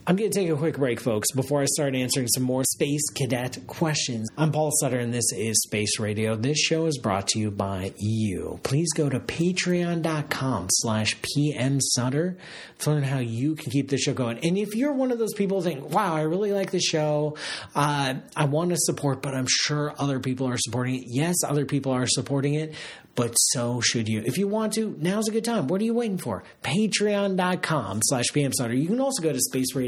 I'm 0.07 0.17
going 0.17 0.29
to 0.29 0.39
take 0.39 0.51
a 0.51 0.55
quick 0.55 0.77
break, 0.77 0.99
folks, 0.99 1.31
before 1.31 1.63
I 1.63 1.65
start 1.65 1.95
answering 1.95 2.27
some 2.27 2.43
more 2.43 2.63
Space 2.63 3.09
Cadet 3.09 3.57
questions. 3.65 4.29
I'm 4.37 4.51
Paul 4.51 4.69
Sutter, 4.79 4.99
and 4.99 5.11
this 5.11 5.31
is 5.35 5.59
Space 5.63 5.97
Radio. 5.99 6.35
This 6.35 6.59
show 6.59 6.85
is 6.85 6.99
brought 6.99 7.29
to 7.29 7.39
you 7.39 7.49
by 7.49 7.91
you. 7.97 8.59
Please 8.61 8.93
go 8.93 9.09
to 9.09 9.19
patreon.com 9.19 10.67
slash 10.69 11.17
pmsutter 11.21 12.35
to 12.77 12.91
learn 12.91 13.01
how 13.01 13.17
you 13.17 13.55
can 13.55 13.71
keep 13.71 13.89
the 13.89 13.97
show 13.97 14.13
going. 14.13 14.37
And 14.43 14.59
if 14.59 14.75
you're 14.75 14.93
one 14.93 15.11
of 15.11 15.17
those 15.17 15.33
people 15.33 15.63
think, 15.63 15.89
wow, 15.89 16.13
I 16.13 16.21
really 16.21 16.51
like 16.51 16.69
the 16.69 16.79
show, 16.79 17.35
uh, 17.73 18.13
I 18.35 18.45
want 18.45 18.69
to 18.69 18.77
support, 18.77 19.23
but 19.23 19.33
I'm 19.33 19.47
sure 19.49 19.91
other 19.97 20.19
people 20.19 20.47
are 20.47 20.57
supporting 20.59 20.97
it. 20.97 21.05
Yes, 21.07 21.37
other 21.43 21.65
people 21.65 21.93
are 21.93 22.05
supporting 22.05 22.53
it, 22.53 22.75
but 23.15 23.33
so 23.33 23.81
should 23.81 24.07
you. 24.07 24.21
If 24.23 24.37
you 24.37 24.47
want 24.47 24.73
to, 24.73 24.95
now's 24.99 25.27
a 25.29 25.31
good 25.31 25.45
time. 25.45 25.67
What 25.67 25.81
are 25.81 25.85
you 25.85 25.93
waiting 25.93 26.17
for? 26.17 26.43
Patreon.com 26.63 28.01
slash 28.03 28.25
pmsutter. 28.27 28.79
You 28.79 28.87
can 28.87 28.99
also 28.99 29.23
go 29.23 29.31
to 29.31 29.39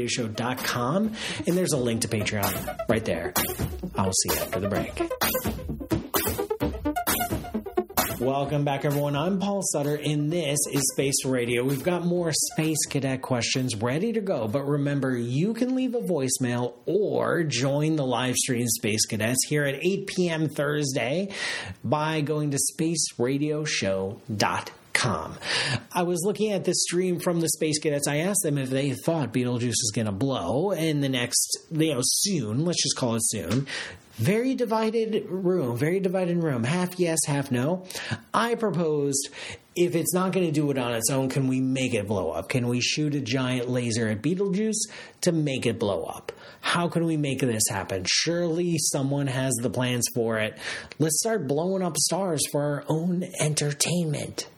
spaceradioshow.com 0.08 1.12
and 1.46 1.56
there's 1.56 1.72
a 1.72 1.76
link 1.76 2.02
to 2.02 2.08
Patreon 2.08 2.88
right 2.88 3.04
there. 3.04 3.32
I'll 3.96 4.12
see 4.12 4.34
you 4.34 4.40
after 4.40 4.58
the 4.60 4.68
break. 4.68 5.00
Welcome 8.20 8.64
back, 8.64 8.84
everyone. 8.84 9.14
I'm 9.14 9.38
Paul 9.38 9.62
Sutter, 9.62 9.94
and 9.94 10.32
this 10.32 10.58
is 10.72 10.82
Space 10.92 11.24
Radio. 11.24 11.62
We've 11.64 11.84
got 11.84 12.04
more 12.04 12.32
Space 12.32 12.84
Cadet 12.90 13.22
questions 13.22 13.76
ready 13.76 14.12
to 14.12 14.20
go, 14.20 14.48
but 14.48 14.66
remember, 14.66 15.16
you 15.16 15.54
can 15.54 15.76
leave 15.76 15.94
a 15.94 16.00
voicemail 16.00 16.74
or 16.84 17.44
join 17.44 17.94
the 17.94 18.04
live 18.04 18.34
stream 18.34 18.66
Space 18.66 19.06
Cadets 19.06 19.46
here 19.46 19.64
at 19.64 19.76
8 19.80 20.08
p.m. 20.08 20.48
Thursday 20.48 21.28
by 21.84 22.20
going 22.20 22.50
to 22.50 22.58
spaceradioshow.com. 22.74 24.77
I 25.04 26.02
was 26.02 26.22
looking 26.24 26.52
at 26.52 26.64
this 26.64 26.82
stream 26.82 27.20
from 27.20 27.40
the 27.40 27.48
Space 27.48 27.78
Cadets. 27.78 28.08
I 28.08 28.18
asked 28.18 28.42
them 28.42 28.58
if 28.58 28.70
they 28.70 28.92
thought 28.92 29.32
Betelgeuse 29.32 29.76
was 29.82 29.92
going 29.94 30.06
to 30.06 30.12
blow 30.12 30.72
in 30.72 31.00
the 31.00 31.08
next, 31.08 31.58
you 31.70 31.94
know, 31.94 32.00
soon. 32.02 32.64
Let's 32.64 32.82
just 32.82 32.96
call 32.96 33.14
it 33.14 33.22
soon 33.24 33.66
very 34.18 34.56
divided 34.56 35.26
room, 35.28 35.76
very 35.76 36.00
divided 36.00 36.42
room, 36.42 36.64
half 36.64 36.98
yes, 36.98 37.18
half 37.26 37.52
no. 37.52 37.86
I 38.34 38.56
proposed 38.56 39.28
if 39.76 39.94
it's 39.94 40.12
not 40.12 40.32
going 40.32 40.46
to 40.46 40.52
do 40.52 40.72
it 40.72 40.78
on 40.78 40.92
its 40.92 41.08
own, 41.08 41.28
can 41.28 41.46
we 41.46 41.60
make 41.60 41.94
it 41.94 42.08
blow 42.08 42.30
up? 42.32 42.48
Can 42.48 42.66
we 42.66 42.80
shoot 42.80 43.14
a 43.14 43.20
giant 43.20 43.68
laser 43.68 44.08
at 44.08 44.20
Betelgeuse 44.20 44.88
to 45.20 45.30
make 45.30 45.66
it 45.66 45.78
blow 45.78 46.02
up? 46.02 46.32
How 46.60 46.88
can 46.88 47.04
we 47.04 47.16
make 47.16 47.40
this 47.40 47.62
happen? 47.70 48.04
Surely 48.08 48.76
someone 48.78 49.28
has 49.28 49.54
the 49.62 49.70
plans 49.70 50.06
for 50.12 50.38
it. 50.38 50.58
Let's 50.98 51.20
start 51.20 51.46
blowing 51.46 51.82
up 51.82 51.96
stars 51.96 52.42
for 52.50 52.60
our 52.60 52.84
own 52.88 53.24
entertainment. 53.38 54.48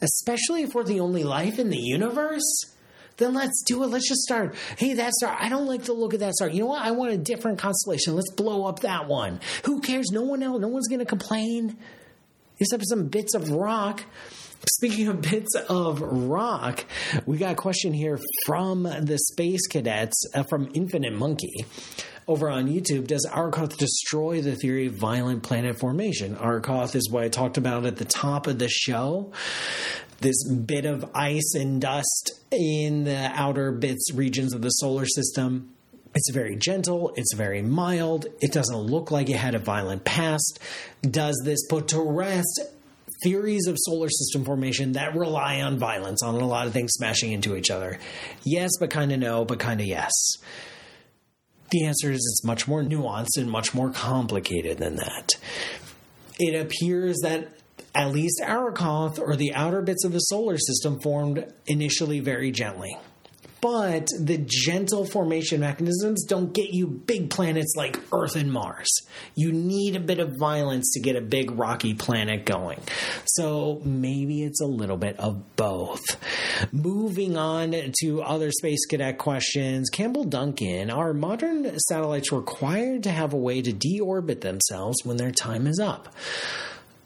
Especially 0.00 0.62
if 0.62 0.74
we're 0.74 0.84
the 0.84 1.00
only 1.00 1.24
life 1.24 1.58
in 1.58 1.70
the 1.70 1.78
universe 1.78 2.64
then 3.18 3.34
let's 3.34 3.62
do 3.64 3.82
it. 3.82 3.88
Let's 3.88 4.08
just 4.08 4.22
start. 4.22 4.54
Hey, 4.76 4.94
that 4.94 5.12
star, 5.12 5.36
I 5.38 5.48
don't 5.48 5.66
like 5.66 5.84
the 5.84 5.92
look 5.92 6.14
of 6.14 6.20
that 6.20 6.34
star. 6.34 6.48
You 6.48 6.60
know 6.60 6.66
what? 6.66 6.82
I 6.82 6.92
want 6.92 7.12
a 7.12 7.18
different 7.18 7.58
constellation. 7.58 8.14
Let's 8.14 8.30
blow 8.30 8.64
up 8.64 8.80
that 8.80 9.06
one. 9.06 9.40
Who 9.64 9.80
cares? 9.80 10.10
No 10.10 10.22
one 10.22 10.42
else, 10.42 10.60
no 10.60 10.68
one's 10.68 10.88
going 10.88 11.00
to 11.00 11.04
complain 11.04 11.76
except 12.58 12.84
some 12.88 13.08
bits 13.08 13.34
of 13.34 13.50
rock. 13.50 14.04
Speaking 14.72 15.06
of 15.08 15.20
bits 15.20 15.54
of 15.68 16.00
rock, 16.00 16.84
we 17.26 17.38
got 17.38 17.52
a 17.52 17.56
question 17.56 17.92
here 17.92 18.18
from 18.44 18.82
the 18.82 19.18
Space 19.30 19.66
Cadets 19.68 20.24
uh, 20.34 20.42
from 20.44 20.68
Infinite 20.74 21.12
Monkey 21.12 21.64
over 22.28 22.48
on 22.48 22.68
YouTube. 22.68 23.06
Does 23.06 23.26
Arrokoth 23.32 23.76
destroy 23.76 24.42
the 24.42 24.54
theory 24.54 24.86
of 24.86 24.94
violent 24.94 25.42
planet 25.42 25.80
formation? 25.80 26.36
Arrokoth 26.36 26.94
is 26.94 27.10
what 27.10 27.24
I 27.24 27.28
talked 27.28 27.56
about 27.56 27.86
at 27.86 27.96
the 27.96 28.04
top 28.04 28.46
of 28.46 28.58
the 28.58 28.68
show 28.68 29.32
this 30.20 30.48
bit 30.48 30.84
of 30.84 31.08
ice 31.14 31.54
and 31.54 31.80
dust 31.80 32.40
in 32.50 33.04
the 33.04 33.30
outer 33.34 33.72
bits 33.72 34.12
regions 34.12 34.54
of 34.54 34.62
the 34.62 34.70
solar 34.70 35.06
system. 35.06 35.72
It's 36.14 36.30
very 36.32 36.56
gentle, 36.56 37.12
it's 37.16 37.34
very 37.34 37.62
mild, 37.62 38.26
it 38.40 38.52
doesn't 38.52 38.76
look 38.76 39.10
like 39.10 39.28
it 39.30 39.36
had 39.36 39.54
a 39.54 39.58
violent 39.58 40.04
past. 40.04 40.58
Does 41.02 41.40
this 41.44 41.66
put 41.68 41.88
to 41.88 42.00
rest 42.00 42.60
theories 43.22 43.66
of 43.66 43.76
solar 43.78 44.08
system 44.08 44.44
formation 44.44 44.92
that 44.92 45.14
rely 45.14 45.60
on 45.60 45.78
violence, 45.78 46.22
on 46.22 46.34
a 46.34 46.46
lot 46.46 46.66
of 46.66 46.72
things 46.72 46.92
smashing 46.92 47.32
into 47.32 47.56
each 47.56 47.70
other? 47.70 47.98
Yes, 48.44 48.70
but 48.80 48.90
kind 48.90 49.12
of 49.12 49.20
no, 49.20 49.44
but 49.44 49.60
kind 49.60 49.80
of 49.80 49.86
yes. 49.86 50.10
The 51.70 51.84
answer 51.84 52.10
is 52.10 52.18
it's 52.18 52.44
much 52.44 52.66
more 52.66 52.82
nuanced 52.82 53.36
and 53.36 53.50
much 53.50 53.74
more 53.74 53.90
complicated 53.90 54.78
than 54.78 54.96
that. 54.96 55.32
It 56.38 56.58
appears 56.58 57.18
that 57.22 57.48
at 57.94 58.12
least 58.12 58.40
Arrokoth 58.42 59.18
or 59.18 59.36
the 59.36 59.54
outer 59.54 59.82
bits 59.82 60.04
of 60.04 60.12
the 60.12 60.18
solar 60.18 60.56
system 60.56 61.00
formed 61.00 61.52
initially 61.66 62.20
very 62.20 62.50
gently. 62.50 62.96
But 63.60 64.08
the 64.18 64.38
gentle 64.46 65.04
formation 65.04 65.60
mechanisms 65.60 66.24
don't 66.24 66.52
get 66.52 66.70
you 66.70 66.86
big 66.86 67.30
planets 67.30 67.74
like 67.76 67.98
Earth 68.12 68.36
and 68.36 68.52
Mars. 68.52 68.88
You 69.34 69.52
need 69.52 69.96
a 69.96 70.00
bit 70.00 70.20
of 70.20 70.36
violence 70.38 70.92
to 70.92 71.00
get 71.00 71.16
a 71.16 71.20
big 71.20 71.50
rocky 71.50 71.94
planet 71.94 72.44
going. 72.44 72.80
So 73.26 73.80
maybe 73.84 74.44
it's 74.44 74.60
a 74.60 74.66
little 74.66 74.96
bit 74.96 75.18
of 75.18 75.56
both. 75.56 76.02
Moving 76.72 77.36
on 77.36 77.74
to 78.00 78.22
other 78.22 78.52
space 78.52 78.86
cadet 78.86 79.18
questions. 79.18 79.90
Campbell 79.90 80.24
Duncan 80.24 80.90
Are 80.90 81.12
modern 81.12 81.78
satellites 81.80 82.30
required 82.30 83.02
to 83.04 83.10
have 83.10 83.32
a 83.32 83.38
way 83.38 83.60
to 83.60 83.72
deorbit 83.72 84.40
themselves 84.40 84.98
when 85.04 85.16
their 85.16 85.32
time 85.32 85.66
is 85.66 85.80
up? 85.80 86.14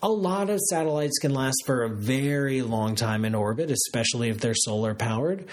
a 0.05 0.09
lot 0.09 0.51
of 0.51 0.59
satellites 0.69 1.19
can 1.21 1.33
last 1.33 1.63
for 1.65 1.85
a 1.85 1.89
very 1.89 2.61
long 2.61 2.97
time 2.97 3.25
in 3.25 3.37
orbit, 3.37 3.71
especially 3.71 4.31
if 4.31 4.41
they're 4.41 4.53
solar 4.53 4.95
powered. 4.95 5.47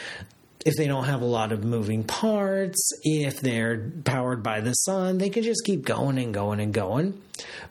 If 0.66 0.76
they 0.76 0.88
don't 0.88 1.06
have 1.06 1.22
a 1.22 1.26
lot 1.26 1.54
of 1.54 1.64
moving 1.64 2.04
parts, 2.04 2.92
if 3.04 3.40
they're 3.40 3.92
powered 4.04 4.44
by 4.44 4.60
the 4.60 4.74
sun, 4.74 5.18
they 5.18 5.30
can 5.30 5.44
just 5.44 5.64
keep 5.64 5.86
going 5.86 6.18
and 6.18 6.34
going 6.34 6.60
and 6.60 6.74
going. 6.74 7.22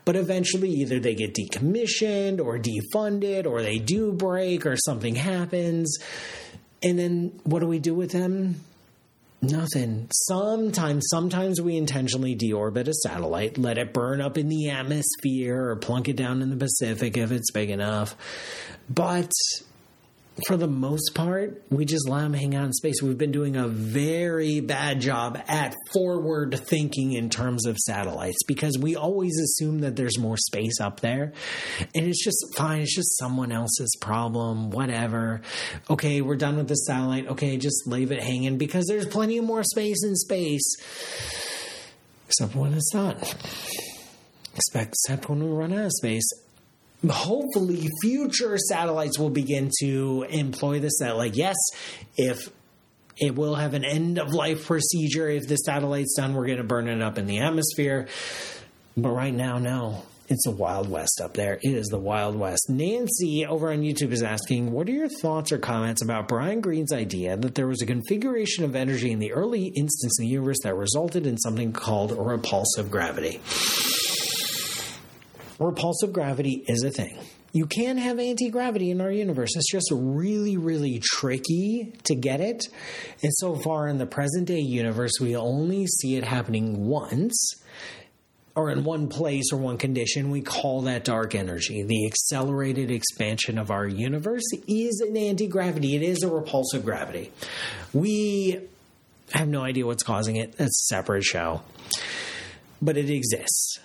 But 0.07 0.17
eventually, 0.17 0.71
either 0.71 0.99
they 0.99 1.15
get 1.15 1.35
decommissioned 1.35 2.41
or 2.43 2.59
defunded, 2.59 3.47
or 3.47 3.61
they 3.61 3.79
do 3.79 4.13
break, 4.13 4.65
or 4.65 4.77
something 4.77 5.15
happens 5.17 5.99
And 6.83 6.99
then 6.99 7.41
what 7.45 7.61
do 7.61 7.67
we 7.67 7.79
do 7.79 7.95
with 7.95 8.13
them? 8.13 8.61
Nothing. 9.41 10.09
Sometimes, 10.13 11.07
sometimes 11.11 11.61
we 11.61 11.77
intentionally 11.77 12.35
deorbit 12.35 12.89
a 12.89 12.95
satellite, 12.95 13.57
let 13.57 13.79
it 13.79 13.93
burn 13.93 14.21
up 14.21 14.37
in 14.37 14.49
the 14.49 14.71
atmosphere 14.71 15.71
or 15.71 15.77
plunk 15.77 16.09
it 16.09 16.17
down 16.17 16.43
in 16.43 16.51
the 16.51 16.57
Pacific 16.57 17.17
if 17.17 17.31
it's 17.31 17.53
big 17.53 17.71
enough. 17.71 18.17
But 18.91 19.31
for 20.47 20.57
the 20.57 20.69
most 20.69 21.15
part, 21.15 21.63
we 21.71 21.85
just 21.85 22.09
let 22.09 22.23
them 22.23 22.33
hang 22.33 22.55
out 22.55 22.67
in 22.67 22.73
space. 22.73 23.03
We've 23.03 23.19
been 23.19 23.33
doing 23.33 23.57
a 23.57 23.67
very 23.67 24.61
bad 24.61 25.01
job 25.01 25.39
at 25.49 25.75
forward 25.93 26.61
thinking 26.69 27.13
in 27.13 27.29
terms 27.29 27.67
of 27.67 27.77
satellites 27.79 28.39
because 28.47 28.79
we 28.79 28.95
always 28.95 29.37
assume 29.39 29.81
that 29.81 29.97
there's 29.97 30.19
more 30.19 30.37
space 30.37 30.81
up 30.81 31.01
there. 31.01 31.33
And 31.95 32.07
it's 32.07 32.23
just 32.23 32.39
fine. 32.57 32.83
It's 32.83 32.95
just 32.95 33.19
someone 33.19 33.51
else's 33.51 33.97
problem, 34.01 34.71
whatever. 34.71 35.41
Okay, 35.91 36.21
we're 36.21 36.37
done 36.37 36.57
with 36.57 36.69
the 36.69 36.77
satellite. 36.77 37.27
Okay, 37.29 37.57
just 37.57 37.87
leave 37.87 38.13
it 38.13 38.23
hanging 38.23 38.59
because 38.59 38.87
there's 38.87 39.07
plenty 39.07 39.39
of 39.39 39.45
more 39.45 39.65
space 39.65 40.05
in 40.05 40.15
space. 40.15 40.77
Except 42.27 42.55
when 42.55 42.75
it's 42.75 42.95
not. 42.95 43.35
Except 44.75 45.29
when 45.29 45.43
we 45.43 45.51
run 45.51 45.73
out 45.73 45.87
of 45.87 45.93
space 45.93 46.29
hopefully 47.09 47.87
future 48.03 48.59
satellites 48.59 49.19
will 49.19 49.31
begin 49.31 49.71
to 49.81 50.27
employ 50.29 50.81
this 50.81 50.99
that 50.99 51.17
like 51.17 51.37
yes 51.37 51.57
if 52.17 52.51
it 53.17 53.35
will 53.35 53.55
have 53.55 53.75
an 53.75 53.85
end 53.85 54.19
of 54.19 54.33
life 54.35 54.67
procedure 54.67 55.29
if 55.29 55.47
the 55.47 55.57
satellite's 55.57 56.15
done 56.17 56.35
we're 56.35 56.47
going 56.47 56.59
to 56.59 56.65
burn 56.65 56.89
it 56.89 57.01
up 57.01 57.17
in 57.17 57.27
the 57.27 57.39
atmosphere 57.39 58.09
but 58.97 59.11
right 59.11 59.35
now 59.35 59.59
no 59.59 60.03
it's 60.31 60.47
a 60.47 60.51
wild 60.51 60.91
west 60.91 61.23
up 61.23 61.35
there. 61.35 61.55
It 61.55 61.73
is 61.73 61.87
the 61.87 61.99
wild 61.99 62.37
west. 62.37 62.69
Nancy 62.69 63.47
over 63.47 63.73
on 63.73 63.81
YouTube 63.81 64.13
is 64.13 64.23
asking, 64.23 64.73
What 64.73 64.87
are 64.87 64.93
your 64.93 65.09
thoughts 65.09 65.53
or 65.53 65.59
comments 65.59 66.03
about 66.03 66.29
Brian 66.29 66.61
Greene's 66.61 66.93
idea 66.93 67.37
that 67.39 67.55
there 67.55 67.67
was 67.67 67.81
a 67.81 67.87
configuration 67.87 68.65
of 68.65 68.77
energy 68.77 69.11
in 69.11 69.21
the 69.21 69.33
early 69.33 69.73
instance 69.75 70.19
of 70.19 70.25
the 70.25 70.29
universe 70.29 70.59
that 70.65 70.75
resulted 70.75 71.27
in 71.27 71.39
something 71.39 71.73
called 71.73 72.13
repulsive 72.13 72.91
gravity? 72.91 73.41
Repulsive 75.59 76.13
gravity 76.13 76.65
is 76.67 76.83
a 76.85 76.91
thing. 76.91 77.19
You 77.53 77.67
can 77.67 77.97
have 77.97 78.19
anti 78.19 78.51
gravity 78.51 78.91
in 78.91 79.01
our 79.01 79.11
universe. 79.11 79.57
It's 79.57 79.71
just 79.71 79.91
really, 79.93 80.57
really 80.57 81.01
tricky 81.03 81.95
to 82.05 82.15
get 82.15 82.41
it. 82.41 82.69
And 83.23 83.33
so 83.35 83.57
far 83.57 83.89
in 83.89 83.99
the 83.99 84.07
present 84.07 84.47
day 84.47 84.61
universe, 84.61 85.13
we 85.21 85.35
only 85.35 85.87
see 85.87 86.17
it 86.17 86.25
happening 86.25 86.87
once 86.87 87.55
or 88.55 88.71
in 88.71 88.85
one 88.85 89.09
place 89.09 89.53
or 89.53 89.57
one 89.57 89.79
condition. 89.79 90.31
We 90.31 90.43
call 90.43 90.83
that 90.83 91.05
dark 91.05 91.35
energy. 91.35 91.83
The 91.85 92.07
accelerated 92.07 92.91
expansion 92.91 93.57
of 93.57 93.71
our 93.71 93.87
universe 93.87 94.45
is 94.67 95.01
an 95.01 95.17
anti 95.17 95.47
gravity, 95.47 95.97
it 95.97 96.03
is 96.03 96.23
a 96.23 96.29
repulsive 96.29 96.85
gravity. 96.85 97.33
We 97.95 98.61
have 99.33 99.49
no 99.49 99.63
idea 99.63 99.87
what's 99.87 100.03
causing 100.03 100.37
it. 100.37 100.53
That's 100.59 100.91
a 100.91 100.95
separate 100.95 101.25
show. 101.25 101.63
But 102.83 102.97
it 102.97 103.11
exists 103.11 103.81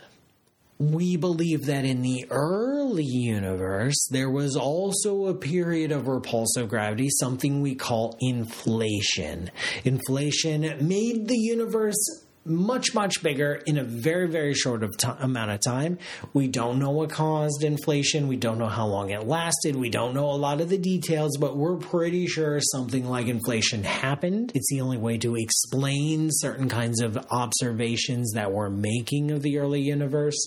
we 0.80 1.18
believe 1.18 1.66
that 1.66 1.86
in 1.86 2.02
the 2.02 2.26
early 2.30 3.04
universe, 3.04 4.08
there 4.12 4.30
was 4.30 4.56
also 4.56 5.28
a 5.28 5.36
period 5.36 5.92
of 5.92 6.08
repulsive 6.08 6.70
gravity, 6.70 7.10
something 7.10 7.62
we 7.62 7.76
call 7.76 8.18
inflation. 8.20 9.52
Inflation 9.84 10.62
made 10.88 11.28
the 11.28 11.38
universe 11.38 12.23
much 12.46 12.94
much 12.94 13.24
bigger 13.24 13.62
in 13.66 13.78
a 13.78 13.84
very 13.84 14.28
very 14.28 14.54
short 14.54 14.84
of 14.84 14.96
t- 14.98 15.08
amount 15.20 15.52
of 15.52 15.60
time. 15.62 15.98
We 16.34 16.48
don't 16.48 16.80
know 16.80 16.92
what 16.92 17.10
caused 17.10 17.64
inflation. 17.64 18.28
We 18.28 18.36
don't 18.36 18.58
know 18.58 18.68
how 18.68 18.88
long 18.88 19.12
it 19.12 19.26
lasted. 19.28 19.76
We 19.76 19.90
don't 19.90 20.14
know 20.14 20.26
a 20.26 20.36
lot 20.36 20.62
of 20.62 20.70
the 20.70 20.78
details 20.78 21.38
but 21.38 21.56
we're 21.56 21.78
pretty 21.78 22.28
sure 22.28 22.60
something 22.62 23.06
like 23.06 23.28
inflation 23.28 23.84
happened. 23.84 24.52
It's 24.56 24.70
the 24.70 24.82
only 24.82 24.98
way 24.98 25.18
to 25.20 25.36
explain 25.36 26.30
certain 26.32 26.70
kinds 26.70 27.02
of 27.02 27.18
observations 27.32 28.34
that 28.34 28.52
we're 28.52 28.70
making 28.70 29.32
of 29.32 29.42
the 29.42 29.58
early 29.58 29.82
universe. 29.82 30.38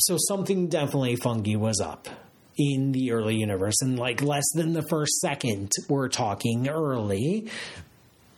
So 0.00 0.16
something 0.18 0.68
definitely 0.68 1.16
funky 1.16 1.56
was 1.56 1.80
up 1.80 2.08
in 2.56 2.92
the 2.92 3.12
early 3.12 3.36
universe 3.36 3.80
and 3.80 3.98
like 3.98 4.22
less 4.22 4.44
than 4.54 4.72
the 4.72 4.84
first 4.88 5.12
second 5.20 5.72
we're 5.88 6.08
talking 6.08 6.68
early 6.68 7.50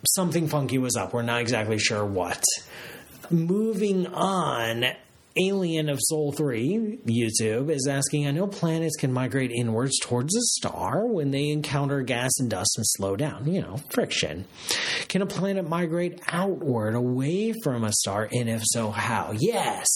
something 0.04 0.48
funky 0.48 0.78
was 0.78 0.96
up. 0.96 1.12
We're 1.12 1.22
not 1.22 1.40
exactly 1.40 1.78
sure 1.78 2.04
what. 2.04 2.42
Moving 3.30 4.06
on, 4.06 4.84
Alien 5.38 5.90
of 5.90 5.98
Soul 6.00 6.32
3, 6.32 7.00
YouTube, 7.04 7.70
is 7.70 7.86
asking 7.86 8.26
I 8.26 8.30
know 8.30 8.46
planets 8.46 8.96
can 8.96 9.12
migrate 9.12 9.50
inwards 9.50 9.98
towards 10.00 10.34
a 10.34 10.40
star 10.40 11.04
when 11.04 11.30
they 11.30 11.48
encounter 11.48 12.00
gas 12.02 12.30
and 12.38 12.48
dust 12.48 12.72
and 12.76 12.86
slow 12.86 13.16
down, 13.16 13.52
you 13.52 13.60
know, 13.60 13.76
friction. 13.90 14.46
Can 15.08 15.20
a 15.20 15.26
planet 15.26 15.68
migrate 15.68 16.20
outward 16.28 16.94
away 16.94 17.52
from 17.62 17.84
a 17.84 17.92
star? 17.92 18.28
And 18.32 18.48
if 18.48 18.62
so, 18.64 18.90
how? 18.90 19.34
Yes, 19.36 19.86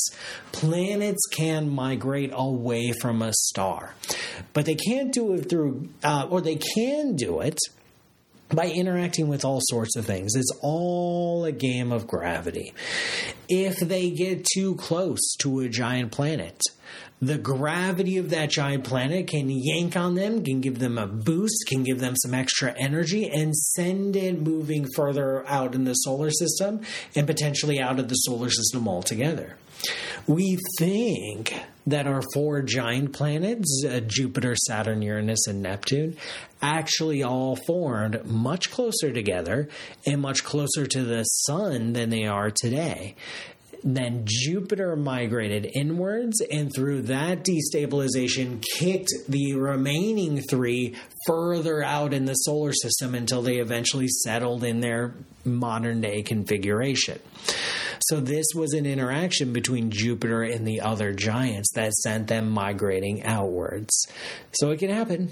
planets 0.52 1.26
can 1.32 1.70
migrate 1.70 2.32
away 2.34 2.92
from 3.00 3.22
a 3.22 3.32
star, 3.32 3.94
but 4.52 4.66
they 4.66 4.74
can't 4.74 5.12
do 5.12 5.34
it 5.34 5.48
through, 5.48 5.88
uh, 6.02 6.26
or 6.28 6.42
they 6.42 6.56
can 6.56 7.16
do 7.16 7.40
it 7.40 7.58
by 8.54 8.68
interacting 8.68 9.28
with 9.28 9.44
all 9.44 9.60
sorts 9.62 9.96
of 9.96 10.06
things. 10.06 10.34
It's 10.34 10.52
all 10.60 11.44
a 11.44 11.52
game 11.52 11.92
of 11.92 12.06
gravity. 12.06 12.72
If 13.48 13.78
they 13.78 14.10
get 14.10 14.44
too 14.44 14.76
close 14.76 15.34
to 15.40 15.60
a 15.60 15.68
giant 15.68 16.12
planet, 16.12 16.60
the 17.22 17.38
gravity 17.38 18.16
of 18.16 18.30
that 18.30 18.50
giant 18.50 18.84
planet 18.84 19.28
can 19.28 19.50
yank 19.50 19.94
on 19.96 20.14
them, 20.14 20.42
can 20.42 20.60
give 20.60 20.78
them 20.78 20.96
a 20.96 21.06
boost, 21.06 21.66
can 21.66 21.82
give 21.82 22.00
them 22.00 22.14
some 22.16 22.32
extra 22.32 22.74
energy, 22.78 23.28
and 23.28 23.54
send 23.54 24.16
it 24.16 24.40
moving 24.40 24.86
further 24.96 25.46
out 25.46 25.74
in 25.74 25.84
the 25.84 25.94
solar 25.94 26.30
system 26.30 26.80
and 27.14 27.26
potentially 27.26 27.78
out 27.78 27.98
of 27.98 28.08
the 28.08 28.14
solar 28.14 28.48
system 28.48 28.88
altogether. 28.88 29.56
We 30.26 30.58
think 30.78 31.54
that 31.86 32.06
our 32.06 32.22
four 32.34 32.62
giant 32.62 33.12
planets, 33.12 33.84
uh, 33.88 34.00
Jupiter, 34.06 34.54
Saturn, 34.56 35.02
Uranus, 35.02 35.46
and 35.46 35.62
Neptune, 35.62 36.16
actually 36.62 37.22
all 37.22 37.56
formed 37.66 38.24
much 38.26 38.70
closer 38.70 39.12
together 39.12 39.68
and 40.06 40.20
much 40.20 40.44
closer 40.44 40.86
to 40.86 41.04
the 41.04 41.24
sun 41.24 41.92
than 41.92 42.10
they 42.10 42.26
are 42.26 42.50
today. 42.50 43.14
Then 43.82 44.24
Jupiter 44.26 44.94
migrated 44.96 45.70
inwards, 45.74 46.40
and 46.50 46.70
through 46.74 47.02
that 47.02 47.44
destabilization, 47.44 48.62
kicked 48.78 49.12
the 49.28 49.54
remaining 49.54 50.42
three 50.42 50.96
further 51.26 51.82
out 51.82 52.12
in 52.12 52.24
the 52.24 52.34
solar 52.34 52.72
system 52.72 53.14
until 53.14 53.42
they 53.42 53.56
eventually 53.56 54.08
settled 54.08 54.64
in 54.64 54.80
their 54.80 55.14
modern 55.44 56.00
day 56.00 56.22
configuration. 56.22 57.18
So 58.02 58.20
this 58.20 58.46
was 58.54 58.72
an 58.72 58.86
interaction 58.86 59.52
between 59.52 59.90
Jupiter 59.90 60.42
and 60.42 60.66
the 60.66 60.80
other 60.80 61.12
giants 61.12 61.70
that 61.74 61.92
sent 61.92 62.28
them 62.28 62.50
migrating 62.50 63.24
outwards. 63.24 64.06
So 64.52 64.70
it 64.70 64.78
can 64.78 64.90
happen. 64.90 65.30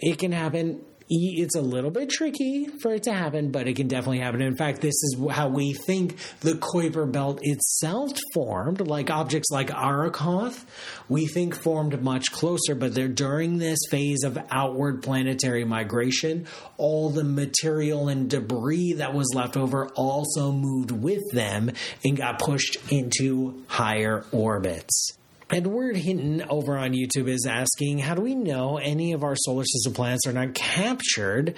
It 0.00 0.18
can 0.18 0.32
happen 0.32 0.80
it's 1.14 1.54
a 1.54 1.60
little 1.60 1.90
bit 1.90 2.10
tricky 2.10 2.66
for 2.80 2.94
it 2.94 3.04
to 3.04 3.12
happen, 3.12 3.50
but 3.50 3.68
it 3.68 3.76
can 3.76 3.88
definitely 3.88 4.20
happen. 4.20 4.42
In 4.42 4.56
fact, 4.56 4.80
this 4.80 4.94
is 4.94 5.16
how 5.30 5.48
we 5.48 5.72
think 5.72 6.16
the 6.40 6.52
Kuiper 6.52 7.10
Belt 7.10 7.40
itself 7.42 8.12
formed, 8.32 8.80
like 8.80 9.10
objects 9.10 9.50
like 9.50 9.70
Arrokoth, 9.70 10.64
we 11.08 11.26
think 11.26 11.54
formed 11.54 12.02
much 12.02 12.32
closer, 12.32 12.74
but 12.74 12.94
they're 12.94 13.08
during 13.08 13.58
this 13.58 13.78
phase 13.90 14.24
of 14.24 14.38
outward 14.50 15.02
planetary 15.02 15.64
migration, 15.64 16.46
all 16.76 17.10
the 17.10 17.24
material 17.24 18.08
and 18.08 18.28
debris 18.30 18.94
that 18.94 19.14
was 19.14 19.32
left 19.34 19.56
over 19.56 19.88
also 19.90 20.52
moved 20.52 20.90
with 20.90 21.22
them 21.32 21.70
and 22.04 22.16
got 22.16 22.38
pushed 22.38 22.76
into 22.90 23.62
higher 23.68 24.24
orbits. 24.32 25.18
Edward 25.50 25.96
Hinton 25.96 26.42
over 26.48 26.76
on 26.78 26.92
YouTube 26.92 27.28
is 27.28 27.46
asking, 27.46 27.98
how 27.98 28.14
do 28.14 28.22
we 28.22 28.34
know 28.34 28.78
any 28.78 29.12
of 29.12 29.22
our 29.22 29.36
solar 29.36 29.64
system 29.64 29.92
planets 29.92 30.26
are 30.26 30.32
not 30.32 30.54
captured 30.54 31.54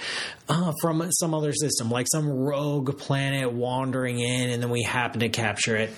uh, 0.49 0.73
from 0.81 1.09
some 1.13 1.35
other 1.35 1.53
system, 1.53 1.91
like 1.91 2.07
some 2.11 2.29
rogue 2.29 2.99
planet 2.99 3.53
wandering 3.53 4.19
in 4.19 4.51
and 4.51 4.63
then 4.63 4.71
we 4.71 4.83
happen 4.83 5.21
to 5.21 5.29
capture 5.29 5.77
it? 5.77 5.93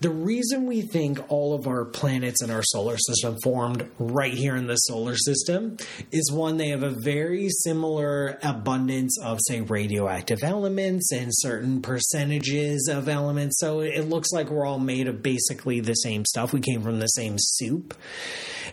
The 0.00 0.10
reason 0.10 0.66
we 0.66 0.82
think 0.82 1.18
all 1.30 1.54
of 1.54 1.66
our 1.66 1.84
planets 1.84 2.42
in 2.42 2.50
our 2.50 2.62
solar 2.62 2.96
system 2.96 3.36
formed 3.42 3.90
right 3.98 4.32
here 4.32 4.54
in 4.54 4.66
the 4.66 4.76
solar 4.76 5.16
system 5.16 5.78
is 6.12 6.30
one, 6.32 6.58
they 6.58 6.68
have 6.68 6.82
a 6.82 6.94
very 7.02 7.48
similar 7.48 8.38
abundance 8.42 9.18
of, 9.20 9.38
say, 9.46 9.60
radioactive 9.60 10.42
elements 10.42 11.12
and 11.12 11.30
certain 11.32 11.82
percentages 11.82 12.88
of 12.90 13.08
elements. 13.08 13.58
So 13.58 13.80
it 13.80 14.08
looks 14.08 14.30
like 14.32 14.48
we're 14.48 14.64
all 14.64 14.78
made 14.78 15.08
of 15.08 15.22
basically 15.22 15.80
the 15.80 15.94
same 15.94 16.24
stuff. 16.24 16.52
We 16.52 16.60
came 16.60 16.82
from 16.82 16.99
the 17.00 17.08
same 17.08 17.34
soup. 17.38 17.94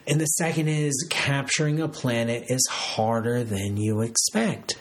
And 0.05 0.21
the 0.21 0.25
second 0.25 0.67
is 0.67 1.07
capturing 1.09 1.81
a 1.81 1.87
planet 1.87 2.45
is 2.49 2.65
harder 2.69 3.43
than 3.43 3.77
you 3.77 4.01
expect. 4.01 4.79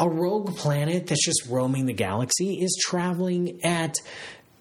A 0.00 0.08
rogue 0.08 0.56
planet 0.56 1.06
that's 1.06 1.24
just 1.24 1.46
roaming 1.48 1.86
the 1.86 1.92
galaxy 1.92 2.58
is 2.60 2.76
traveling 2.84 3.60
at 3.62 3.96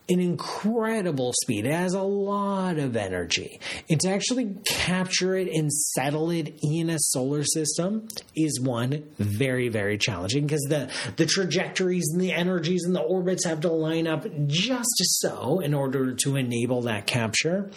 an 0.10 0.20
incredible 0.20 1.32
speed. 1.42 1.66
It 1.66 1.72
has 1.72 1.94
a 1.94 2.02
lot 2.02 2.78
of 2.78 2.98
energy. 2.98 3.60
And 3.90 4.00
to 4.02 4.10
actually 4.10 4.56
capture 4.66 5.36
it 5.38 5.48
and 5.48 5.72
settle 5.72 6.30
it 6.30 6.54
in 6.62 6.90
a 6.90 7.00
solar 7.00 7.44
system 7.44 8.10
is 8.36 8.60
one 8.60 9.04
very, 9.18 9.70
very 9.70 9.98
challenging 9.98 10.46
because 10.46 10.66
the, 10.68 10.92
the 11.16 11.26
trajectories 11.26 12.06
and 12.12 12.22
the 12.22 12.34
energies 12.34 12.84
and 12.84 12.94
the 12.94 13.02
orbits 13.02 13.46
have 13.46 13.62
to 13.62 13.72
line 13.72 14.08
up 14.08 14.26
just 14.48 14.92
so 14.98 15.60
in 15.62 15.74
order 15.74 16.14
to 16.16 16.36
enable 16.36 16.82
that 16.82 17.08
capture. 17.08 17.72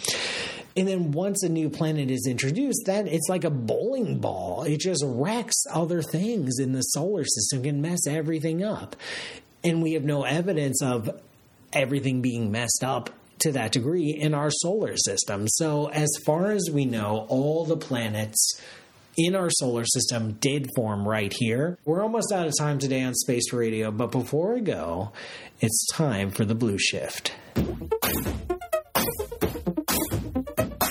And 0.77 0.87
then 0.87 1.13
once 1.13 1.43
a 1.43 1.49
new 1.49 1.71
planet 1.71 2.11
is 2.11 2.27
introduced, 2.29 2.83
then 2.85 3.07
it's 3.07 3.29
like 3.29 3.45
a 3.45 3.51
bowling 3.51 4.19
ball. 4.19 4.65
It 4.65 4.81
just 4.81 5.03
wrecks 5.07 5.65
other 5.73 6.03
things 6.03 6.59
in 6.59 6.73
the 6.73 6.83
solar 6.83 7.25
system, 7.25 7.63
can 7.63 7.81
mess 7.81 8.07
everything 8.07 8.63
up. 8.63 8.95
And 9.65 9.83
we 9.83 9.95
have 9.95 10.05
no 10.05 10.25
evidence 10.25 10.83
of 10.83 11.11
everything 11.77 12.23
being 12.23 12.51
messed 12.51 12.83
up 12.83 13.11
to 13.41 13.53
that 13.53 13.73
degree 13.73 14.17
in 14.19 14.35
our 14.35 14.51
solar 14.51 14.97
system. 14.97 15.47
So, 15.47 15.91
as 15.91 16.09
far 16.25 16.51
as 16.51 16.69
we 16.73 16.87
know, 16.87 17.27
all 17.29 17.65
the 17.65 17.77
planets 17.77 18.61
in 19.19 19.35
our 19.35 19.51
solar 19.51 19.85
system 19.85 20.33
did 20.41 20.69
form 20.75 21.07
right 21.07 21.33
here. 21.35 21.79
We're 21.85 22.03
almost 22.03 22.33
out 22.33 22.47
of 22.47 22.55
time 22.59 22.79
today 22.79 23.03
on 23.03 23.15
Space 23.15 23.53
Radio, 23.53 23.91
but 23.91 24.11
before 24.11 24.55
we 24.55 24.61
go, 24.61 25.13
it's 25.61 25.87
time 25.93 26.31
for 26.31 26.45
the 26.45 26.55
blue 26.55 26.79
shift. 26.79 27.33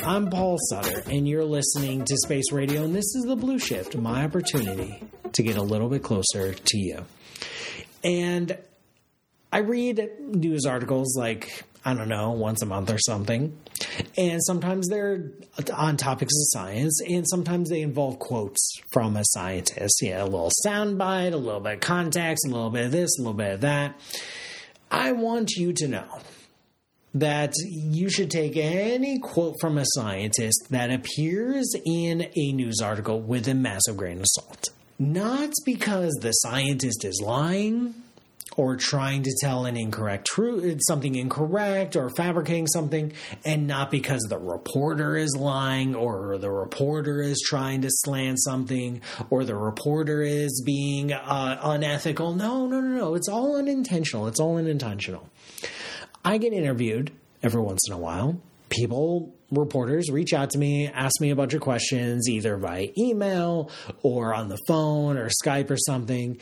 I'm 0.08 0.30
Paul 0.30 0.58
Sutter, 0.70 1.02
and 1.10 1.28
you're 1.28 1.44
listening 1.44 2.06
to 2.06 2.16
Space 2.18 2.52
Radio, 2.52 2.84
and 2.84 2.96
this 2.96 3.16
is 3.16 3.26
the 3.26 3.36
Blue 3.36 3.58
Shift, 3.58 3.98
my 3.98 4.24
opportunity 4.24 5.04
to 5.34 5.42
get 5.42 5.58
a 5.58 5.64
little 5.64 5.90
bit 5.90 6.04
closer 6.04 6.54
to 6.54 6.78
you. 6.78 7.04
And 8.04 8.56
I 9.56 9.60
read 9.60 10.10
news 10.20 10.66
articles 10.66 11.16
like, 11.18 11.64
I 11.86 11.94
don't 11.94 12.10
know, 12.10 12.32
once 12.32 12.62
a 12.62 12.66
month 12.66 12.92
or 12.92 12.98
something. 12.98 13.58
And 14.18 14.44
sometimes 14.44 14.90
they're 14.90 15.32
on 15.74 15.96
topics 15.96 16.34
of 16.34 16.60
science, 16.60 17.00
and 17.08 17.26
sometimes 17.26 17.70
they 17.70 17.80
involve 17.80 18.20
quotes 18.20 18.82
from 18.92 19.16
a 19.16 19.24
scientist. 19.24 20.02
Yeah, 20.02 20.24
a 20.24 20.26
little 20.26 20.52
soundbite, 20.66 21.32
a 21.32 21.38
little 21.38 21.62
bit 21.62 21.76
of 21.76 21.80
context, 21.80 22.46
a 22.46 22.52
little 22.52 22.70
bit 22.70 22.88
of 22.88 22.92
this, 22.92 23.18
a 23.18 23.22
little 23.22 23.34
bit 23.34 23.54
of 23.54 23.62
that. 23.62 23.98
I 24.92 25.14
want 25.14 25.52
you 25.52 25.72
to 25.72 25.88
know 25.88 26.20
that 27.14 27.54
you 27.64 28.10
should 28.10 28.32
take 28.32 28.58
any 28.58 29.20
quote 29.20 29.56
from 29.62 29.78
a 29.78 29.86
scientist 29.96 30.68
that 30.72 30.92
appears 30.92 31.74
in 31.86 32.30
a 32.36 32.52
news 32.52 32.82
article 32.84 33.22
with 33.22 33.48
a 33.48 33.54
massive 33.54 33.96
grain 33.96 34.20
of 34.20 34.26
salt. 34.28 34.68
Not 35.00 35.52
because 35.66 36.12
the 36.20 36.34
scientist 36.34 37.06
is 37.06 37.22
lying 37.24 37.96
or 38.56 38.76
trying 38.76 39.24
to 39.24 39.36
tell 39.42 39.66
an 39.66 39.76
incorrect 39.76 40.26
truth, 40.28 40.80
something 40.88 41.16
incorrect 41.16 41.96
or 41.96 42.10
fabricating 42.10 42.68
something, 42.68 43.12
and 43.44 43.68
not 43.68 43.92
because 43.92 44.22
the 44.30 44.38
reporter 44.38 45.18
is 45.18 45.36
lying 45.36 45.96
or 45.96 46.38
the 46.38 46.52
reporter 46.52 47.22
is 47.22 47.42
trying 47.46 47.82
to 47.82 47.90
slant 47.92 48.42
something 48.42 49.02
or 49.30 49.44
the 49.44 49.56
reporter 49.56 50.22
is 50.22 50.64
being 50.66 51.12
uh, 51.12 51.60
unethical. 51.64 52.34
No, 52.34 52.68
no, 52.68 52.80
no, 52.80 52.98
no. 52.98 53.16
It's 53.16 53.28
all 53.28 53.56
unintentional. 53.58 54.28
It's 54.28 54.40
all 54.40 54.58
unintentional. 54.58 55.30
I 56.24 56.38
get 56.38 56.54
interviewed 56.54 57.12
every 57.44 57.62
once 57.62 57.88
in 57.88 57.94
a 57.94 57.98
while. 57.98 58.42
People, 58.70 59.36
reporters, 59.52 60.10
reach 60.10 60.34
out 60.34 60.50
to 60.52 60.58
me, 60.58 60.88
ask 60.88 61.22
me 61.22 61.30
a 61.30 61.36
bunch 61.36 61.54
of 61.54 61.62
questions, 61.62 62.28
either 62.28 62.58
by 62.58 62.92
email 62.98 63.70
or 64.02 64.34
on 64.34 64.50
the 64.50 64.58
phone 64.68 65.18
or 65.18 65.30
Skype 65.30 65.70
or 65.70 65.78
something. 65.78 66.40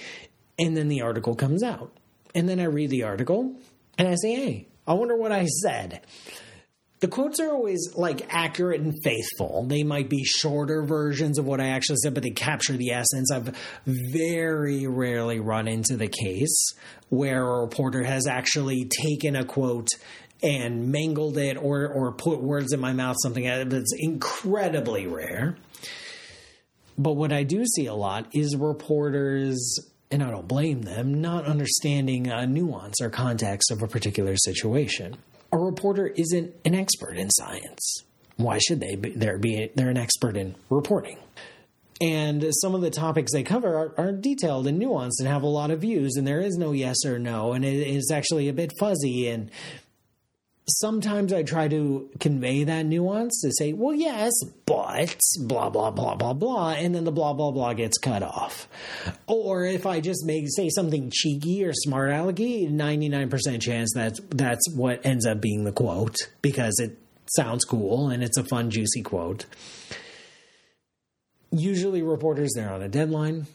And 0.57 0.77
then 0.77 0.87
the 0.87 1.01
article 1.01 1.35
comes 1.35 1.63
out. 1.63 1.91
And 2.35 2.49
then 2.49 2.59
I 2.59 2.65
read 2.65 2.89
the 2.89 3.03
article 3.03 3.55
and 3.97 4.07
I 4.07 4.15
say, 4.15 4.33
hey, 4.33 4.67
I 4.87 4.93
wonder 4.93 5.15
what 5.15 5.31
I 5.31 5.45
said. 5.45 6.01
The 6.99 7.09
quotes 7.09 7.41
are 7.41 7.51
always 7.51 7.95
like 7.95 8.33
accurate 8.33 8.79
and 8.79 8.93
faithful. 9.03 9.65
They 9.67 9.83
might 9.83 10.09
be 10.09 10.23
shorter 10.23 10.83
versions 10.83 11.37
of 11.37 11.45
what 11.45 11.59
I 11.59 11.67
actually 11.67 11.97
said, 11.97 12.13
but 12.13 12.23
they 12.23 12.29
capture 12.29 12.77
the 12.77 12.91
essence. 12.91 13.29
I've 13.29 13.57
very 13.85 14.87
rarely 14.87 15.41
run 15.41 15.67
into 15.67 15.97
the 15.97 16.07
case 16.07 16.73
where 17.09 17.43
a 17.45 17.61
reporter 17.61 18.03
has 18.03 18.25
actually 18.25 18.89
taken 19.03 19.35
a 19.35 19.43
quote 19.43 19.89
and 20.41 20.91
mangled 20.93 21.37
it 21.37 21.57
or 21.57 21.87
or 21.87 22.13
put 22.13 22.41
words 22.41 22.71
in 22.71 22.79
my 22.79 22.93
mouth, 22.93 23.17
something 23.21 23.43
that's 23.67 23.93
incredibly 23.97 25.05
rare. 25.05 25.57
But 26.97 27.13
what 27.13 27.33
I 27.33 27.43
do 27.43 27.65
see 27.65 27.87
a 27.87 27.95
lot 27.95 28.27
is 28.33 28.55
reporters, 28.55 29.79
and 30.13 30.23
I 30.23 30.31
don't 30.31 30.47
blame 30.47 30.83
them, 30.83 31.19
not 31.19 31.45
understanding 31.45 32.27
a 32.27 32.47
nuance 32.47 33.01
or 33.01 33.09
context 33.09 33.71
of 33.71 33.81
a 33.81 33.87
particular 33.87 34.35
situation 34.37 35.17
a 35.53 35.57
reporter 35.57 36.07
isn't 36.07 36.55
an 36.65 36.73
expert 36.73 37.15
in 37.15 37.29
science. 37.29 38.03
Why 38.37 38.57
should 38.57 38.79
they? 38.79 38.95
Be? 38.95 39.11
They're 39.11 39.37
be 39.37 39.69
they're 39.75 39.91
an 39.91 39.97
expert 39.97 40.35
in 40.35 40.55
reporting. 40.69 41.19
And 42.01 42.43
some 42.61 42.73
of 42.73 42.81
the 42.81 42.89
topics 42.89 43.31
they 43.31 43.43
cover 43.43 43.77
are, 43.77 43.93
are, 43.97 44.11
detailed 44.11 44.67
and 44.67 44.81
nuanced 44.81 45.19
and 45.19 45.27
have 45.27 45.43
a 45.43 45.47
lot 45.47 45.69
of 45.69 45.79
views, 45.79 46.15
and 46.17 46.27
there 46.27 46.41
is 46.41 46.57
no 46.57 46.71
yes 46.71 47.05
or 47.05 47.19
no, 47.19 47.53
and 47.53 47.63
it 47.63 47.87
is 47.87 48.09
actually 48.11 48.49
a 48.49 48.53
bit 48.53 48.73
fuzzy. 48.79 49.29
And 49.29 49.51
sometimes 50.67 51.33
I 51.33 51.43
try 51.43 51.67
to 51.67 52.09
convey 52.19 52.63
that 52.63 52.85
nuance 52.85 53.41
to 53.41 53.51
say, 53.57 53.73
well, 53.73 53.93
yes, 53.93 54.31
but 54.65 55.19
blah, 55.41 55.69
blah, 55.69 55.91
blah, 55.91 56.15
blah, 56.15 56.33
blah, 56.33 56.71
and 56.71 56.95
then 56.95 57.03
the 57.03 57.11
blah, 57.11 57.33
blah, 57.33 57.51
blah 57.51 57.73
gets 57.73 57.97
cut 57.97 58.23
off. 58.23 58.67
Or 59.27 59.65
if 59.65 59.85
I 59.85 59.99
just 59.99 60.25
make, 60.25 60.45
say 60.47 60.69
something 60.69 61.11
cheeky 61.13 61.65
or 61.65 61.73
smart 61.73 62.11
alecky, 62.11 62.71
99% 62.71 63.61
chance 63.61 63.93
that 63.95 64.19
that's 64.29 64.69
what 64.73 65.05
ends 65.05 65.25
up 65.25 65.41
being 65.41 65.63
the 65.65 65.71
quote 65.71 66.15
because 66.41 66.79
it 66.79 66.97
sounds 67.35 67.65
cool 67.65 68.09
and 68.09 68.23
it's 68.23 68.37
a 68.37 68.43
fun, 68.43 68.69
juicy 68.69 69.01
quote. 69.01 69.45
Usually 71.51 72.01
reporters, 72.01 72.53
they're 72.55 72.71
on 72.71 72.81
a 72.81 72.89
deadline. 72.89 73.47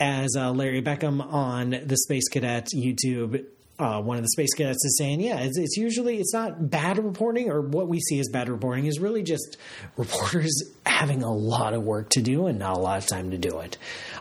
As 0.00 0.36
uh, 0.36 0.52
Larry 0.52 0.80
Beckham 0.80 1.20
on 1.20 1.70
the 1.70 1.96
Space 1.96 2.28
Cadet 2.28 2.68
YouTube 2.72 3.44
uh, 3.78 4.00
one 4.02 4.16
of 4.16 4.22
the 4.22 4.28
space 4.30 4.52
cadets 4.54 4.84
is 4.84 4.96
saying, 4.98 5.20
yeah, 5.20 5.38
it's, 5.38 5.56
it's, 5.56 5.76
usually 5.76 6.18
it's 6.18 6.32
not 6.32 6.68
bad 6.68 6.98
reporting, 6.98 7.50
or 7.50 7.60
what 7.60 7.88
we 7.88 8.00
see 8.00 8.18
as 8.18 8.28
bad 8.28 8.48
reporting 8.48 8.86
is 8.86 8.98
really 8.98 9.22
just 9.22 9.56
reporters 9.96 10.52
having 10.86 11.22
a 11.22 11.32
lot 11.32 11.74
of 11.74 11.82
work 11.82 12.08
to 12.10 12.20
do 12.20 12.46
and 12.46 12.58
not 12.58 12.76
a 12.76 12.80
lot 12.80 12.98
of 12.98 13.06
time 13.06 13.30
to 13.30 13.38
do 13.38 13.60
it. 13.60 13.78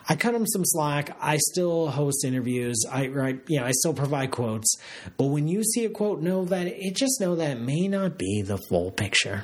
I 0.08 0.16
cut 0.16 0.34
them 0.34 0.46
some 0.46 0.64
slack. 0.64 1.18
I 1.20 1.38
still 1.38 1.88
host 1.88 2.24
interviews. 2.24 2.86
I, 2.90 3.06
I 3.08 3.38
you 3.48 3.60
know, 3.60 3.66
I 3.66 3.72
still 3.72 3.94
provide 3.94 4.32
quotes. 4.32 4.76
But 5.18 5.26
when 5.26 5.48
you 5.48 5.64
see 5.64 5.86
a 5.86 5.90
quote, 5.90 6.22
know 6.22 6.46
that 6.46 6.68
it 6.68 6.96
just 6.96 7.20
know 7.20 7.36
that 7.36 7.58
it 7.58 7.60
may 7.60 7.88
not 7.88 8.18
be 8.18 8.44
the 8.44 8.60
full 8.70 8.92
picture. 8.92 9.44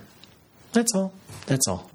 That's 0.73 0.93
all. 0.93 1.13
That's 1.47 1.67
all. 1.67 1.89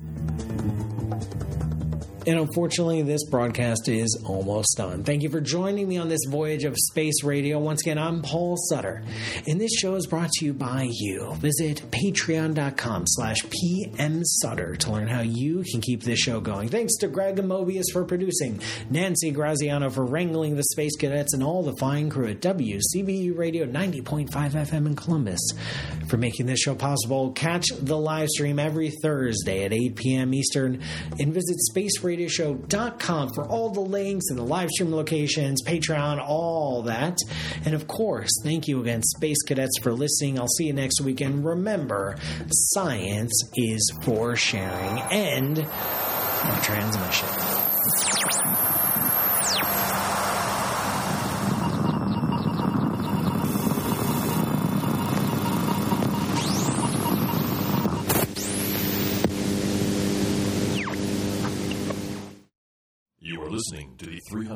And 2.29 2.39
unfortunately, 2.39 3.01
this 3.01 3.25
broadcast 3.25 3.89
is 3.89 4.23
almost 4.27 4.77
done. 4.77 5.03
Thank 5.03 5.23
you 5.23 5.31
for 5.31 5.41
joining 5.41 5.89
me 5.89 5.97
on 5.97 6.11
this 6.11 6.27
voyage 6.29 6.65
of 6.65 6.77
space 6.77 7.25
radio. 7.25 7.59
Once 7.59 7.81
again, 7.81 7.97
I'm 7.97 8.21
Paul 8.21 8.59
Sutter, 8.69 9.03
and 9.47 9.59
this 9.59 9.73
show 9.73 9.95
is 9.95 10.07
brought 10.07 10.29
to 10.33 10.45
you 10.45 10.53
by 10.53 10.91
you. 10.93 11.33
Visit 11.37 11.85
patreon.com 11.91 13.05
slash 13.07 13.39
pmsutter 13.47 14.77
to 14.77 14.93
learn 14.93 15.09
how 15.09 15.23
you 15.23 15.65
can 15.73 15.81
keep 15.81 16.03
this 16.03 16.19
show 16.19 16.39
going. 16.39 16.69
Thanks 16.69 16.97
to 16.97 17.09
Greg 17.09 17.37
Moebius 17.37 17.87
for 17.95 18.05
producing, 18.05 18.61
Nancy 18.91 19.31
Graziano 19.31 19.89
for 19.89 20.05
wrangling 20.05 20.55
the 20.55 20.65
space 20.65 20.97
cadets, 20.97 21.33
and 21.33 21.43
all 21.43 21.63
the 21.63 21.77
fine 21.79 22.11
crew 22.11 22.27
at 22.27 22.43
WCBE 22.43 23.39
Radio 23.39 23.65
90.5 23.65 24.29
FM 24.29 24.87
in 24.87 24.95
Columbus 24.95 25.41
for 26.11 26.19
making 26.19 26.45
this 26.45 26.61
show 26.61 26.75
possible. 26.75 27.33
Catch 27.33 27.69
the 27.81 27.97
live 27.97 28.29
stream 28.29 28.59
every 28.59 28.91
Thursday 29.03 29.65
at 29.65 29.73
8 29.73 29.97
p.m. 29.97 30.35
Eastern 30.35 30.83
and 31.19 31.33
visit 31.33 31.59
Space 31.61 32.05
Radio 32.05 32.18
radioshow.com 32.19 33.35
for 33.35 33.47
all 33.47 33.71
the 33.71 33.81
links 33.81 34.27
and 34.31 34.39
the 34.39 34.43
live 34.43 34.71
stream 34.71 34.93
locations, 34.93 35.63
Patreon, 35.63 36.21
all 36.21 36.83
that. 36.83 37.19
And 37.65 37.75
of 37.75 37.87
course, 37.87 38.31
thank 38.43 38.69
you 38.69 38.81
again, 38.81 39.03
Space 39.03 39.43
Cadets, 39.47 39.79
for 39.81 39.93
listening. 39.93 40.39
I'll 40.39 40.49
see 40.49 40.67
you 40.67 40.73
next 40.73 41.01
week. 41.01 41.21
And 41.21 41.45
remember, 41.45 42.17
science 42.51 43.43
is 43.55 43.93
for 44.03 44.37
sharing. 44.37 44.99
Of 45.59 46.63
transmission. 46.63 48.68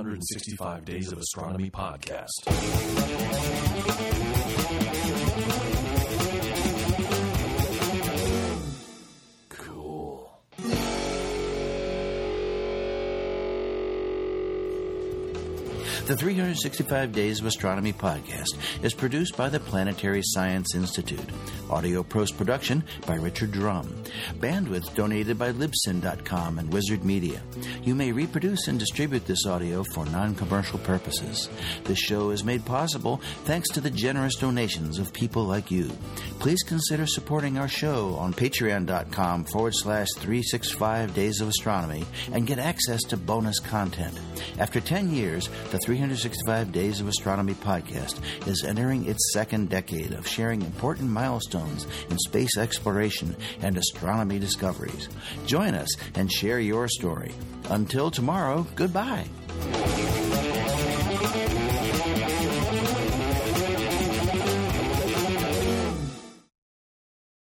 365 0.02 0.84
Days 0.84 1.12
of 1.12 1.18
Astronomy 1.18 1.70
podcast. 1.70 2.26
The 16.06 16.16
365 16.16 17.12
Days 17.12 17.38
of 17.38 17.46
Astronomy 17.46 17.92
podcast 17.92 18.58
is 18.82 18.92
produced 18.92 19.36
by 19.36 19.48
the 19.48 19.60
Planetary 19.60 20.20
Science 20.24 20.74
Institute. 20.74 21.24
Audio 21.70 22.02
post 22.02 22.36
production 22.36 22.82
by 23.06 23.14
Richard 23.14 23.52
Drum. 23.52 23.86
Bandwidth 24.40 24.92
donated 24.96 25.38
by 25.38 25.52
Libsyn.com 25.52 26.58
and 26.58 26.72
Wizard 26.72 27.04
Media. 27.04 27.40
You 27.84 27.94
may 27.94 28.10
reproduce 28.10 28.66
and 28.66 28.80
distribute 28.80 29.26
this 29.26 29.46
audio 29.46 29.84
for 29.94 30.04
non 30.06 30.34
commercial 30.34 30.80
purposes. 30.80 31.48
This 31.84 32.00
show 32.00 32.30
is 32.30 32.42
made 32.42 32.66
possible 32.66 33.18
thanks 33.44 33.68
to 33.70 33.80
the 33.80 33.90
generous 33.90 34.34
donations 34.34 34.98
of 34.98 35.12
people 35.12 35.44
like 35.44 35.70
you. 35.70 35.88
Please 36.40 36.64
consider 36.64 37.06
supporting 37.06 37.56
our 37.58 37.68
show 37.68 38.16
on 38.16 38.34
patreon.com 38.34 39.44
forward 39.44 39.74
slash 39.76 40.08
365 40.16 41.14
Days 41.14 41.40
of 41.40 41.48
Astronomy 41.48 42.04
and 42.32 42.46
get 42.46 42.58
access 42.58 43.02
to 43.04 43.16
bonus 43.16 43.60
content. 43.60 44.18
After 44.58 44.80
10 44.80 45.14
years, 45.14 45.48
the 45.70 45.78
365 45.92 46.72
Days 46.72 47.02
of 47.02 47.08
Astronomy 47.08 47.52
podcast 47.52 48.18
is 48.48 48.64
entering 48.66 49.06
its 49.06 49.30
second 49.34 49.68
decade 49.68 50.12
of 50.12 50.26
sharing 50.26 50.62
important 50.62 51.10
milestones 51.10 51.86
in 52.08 52.16
space 52.18 52.56
exploration 52.56 53.36
and 53.60 53.76
astronomy 53.76 54.38
discoveries. 54.38 55.10
Join 55.44 55.74
us 55.74 55.88
and 56.14 56.32
share 56.32 56.60
your 56.60 56.88
story. 56.88 57.34
Until 57.68 58.10
tomorrow, 58.10 58.66
goodbye. 58.74 59.26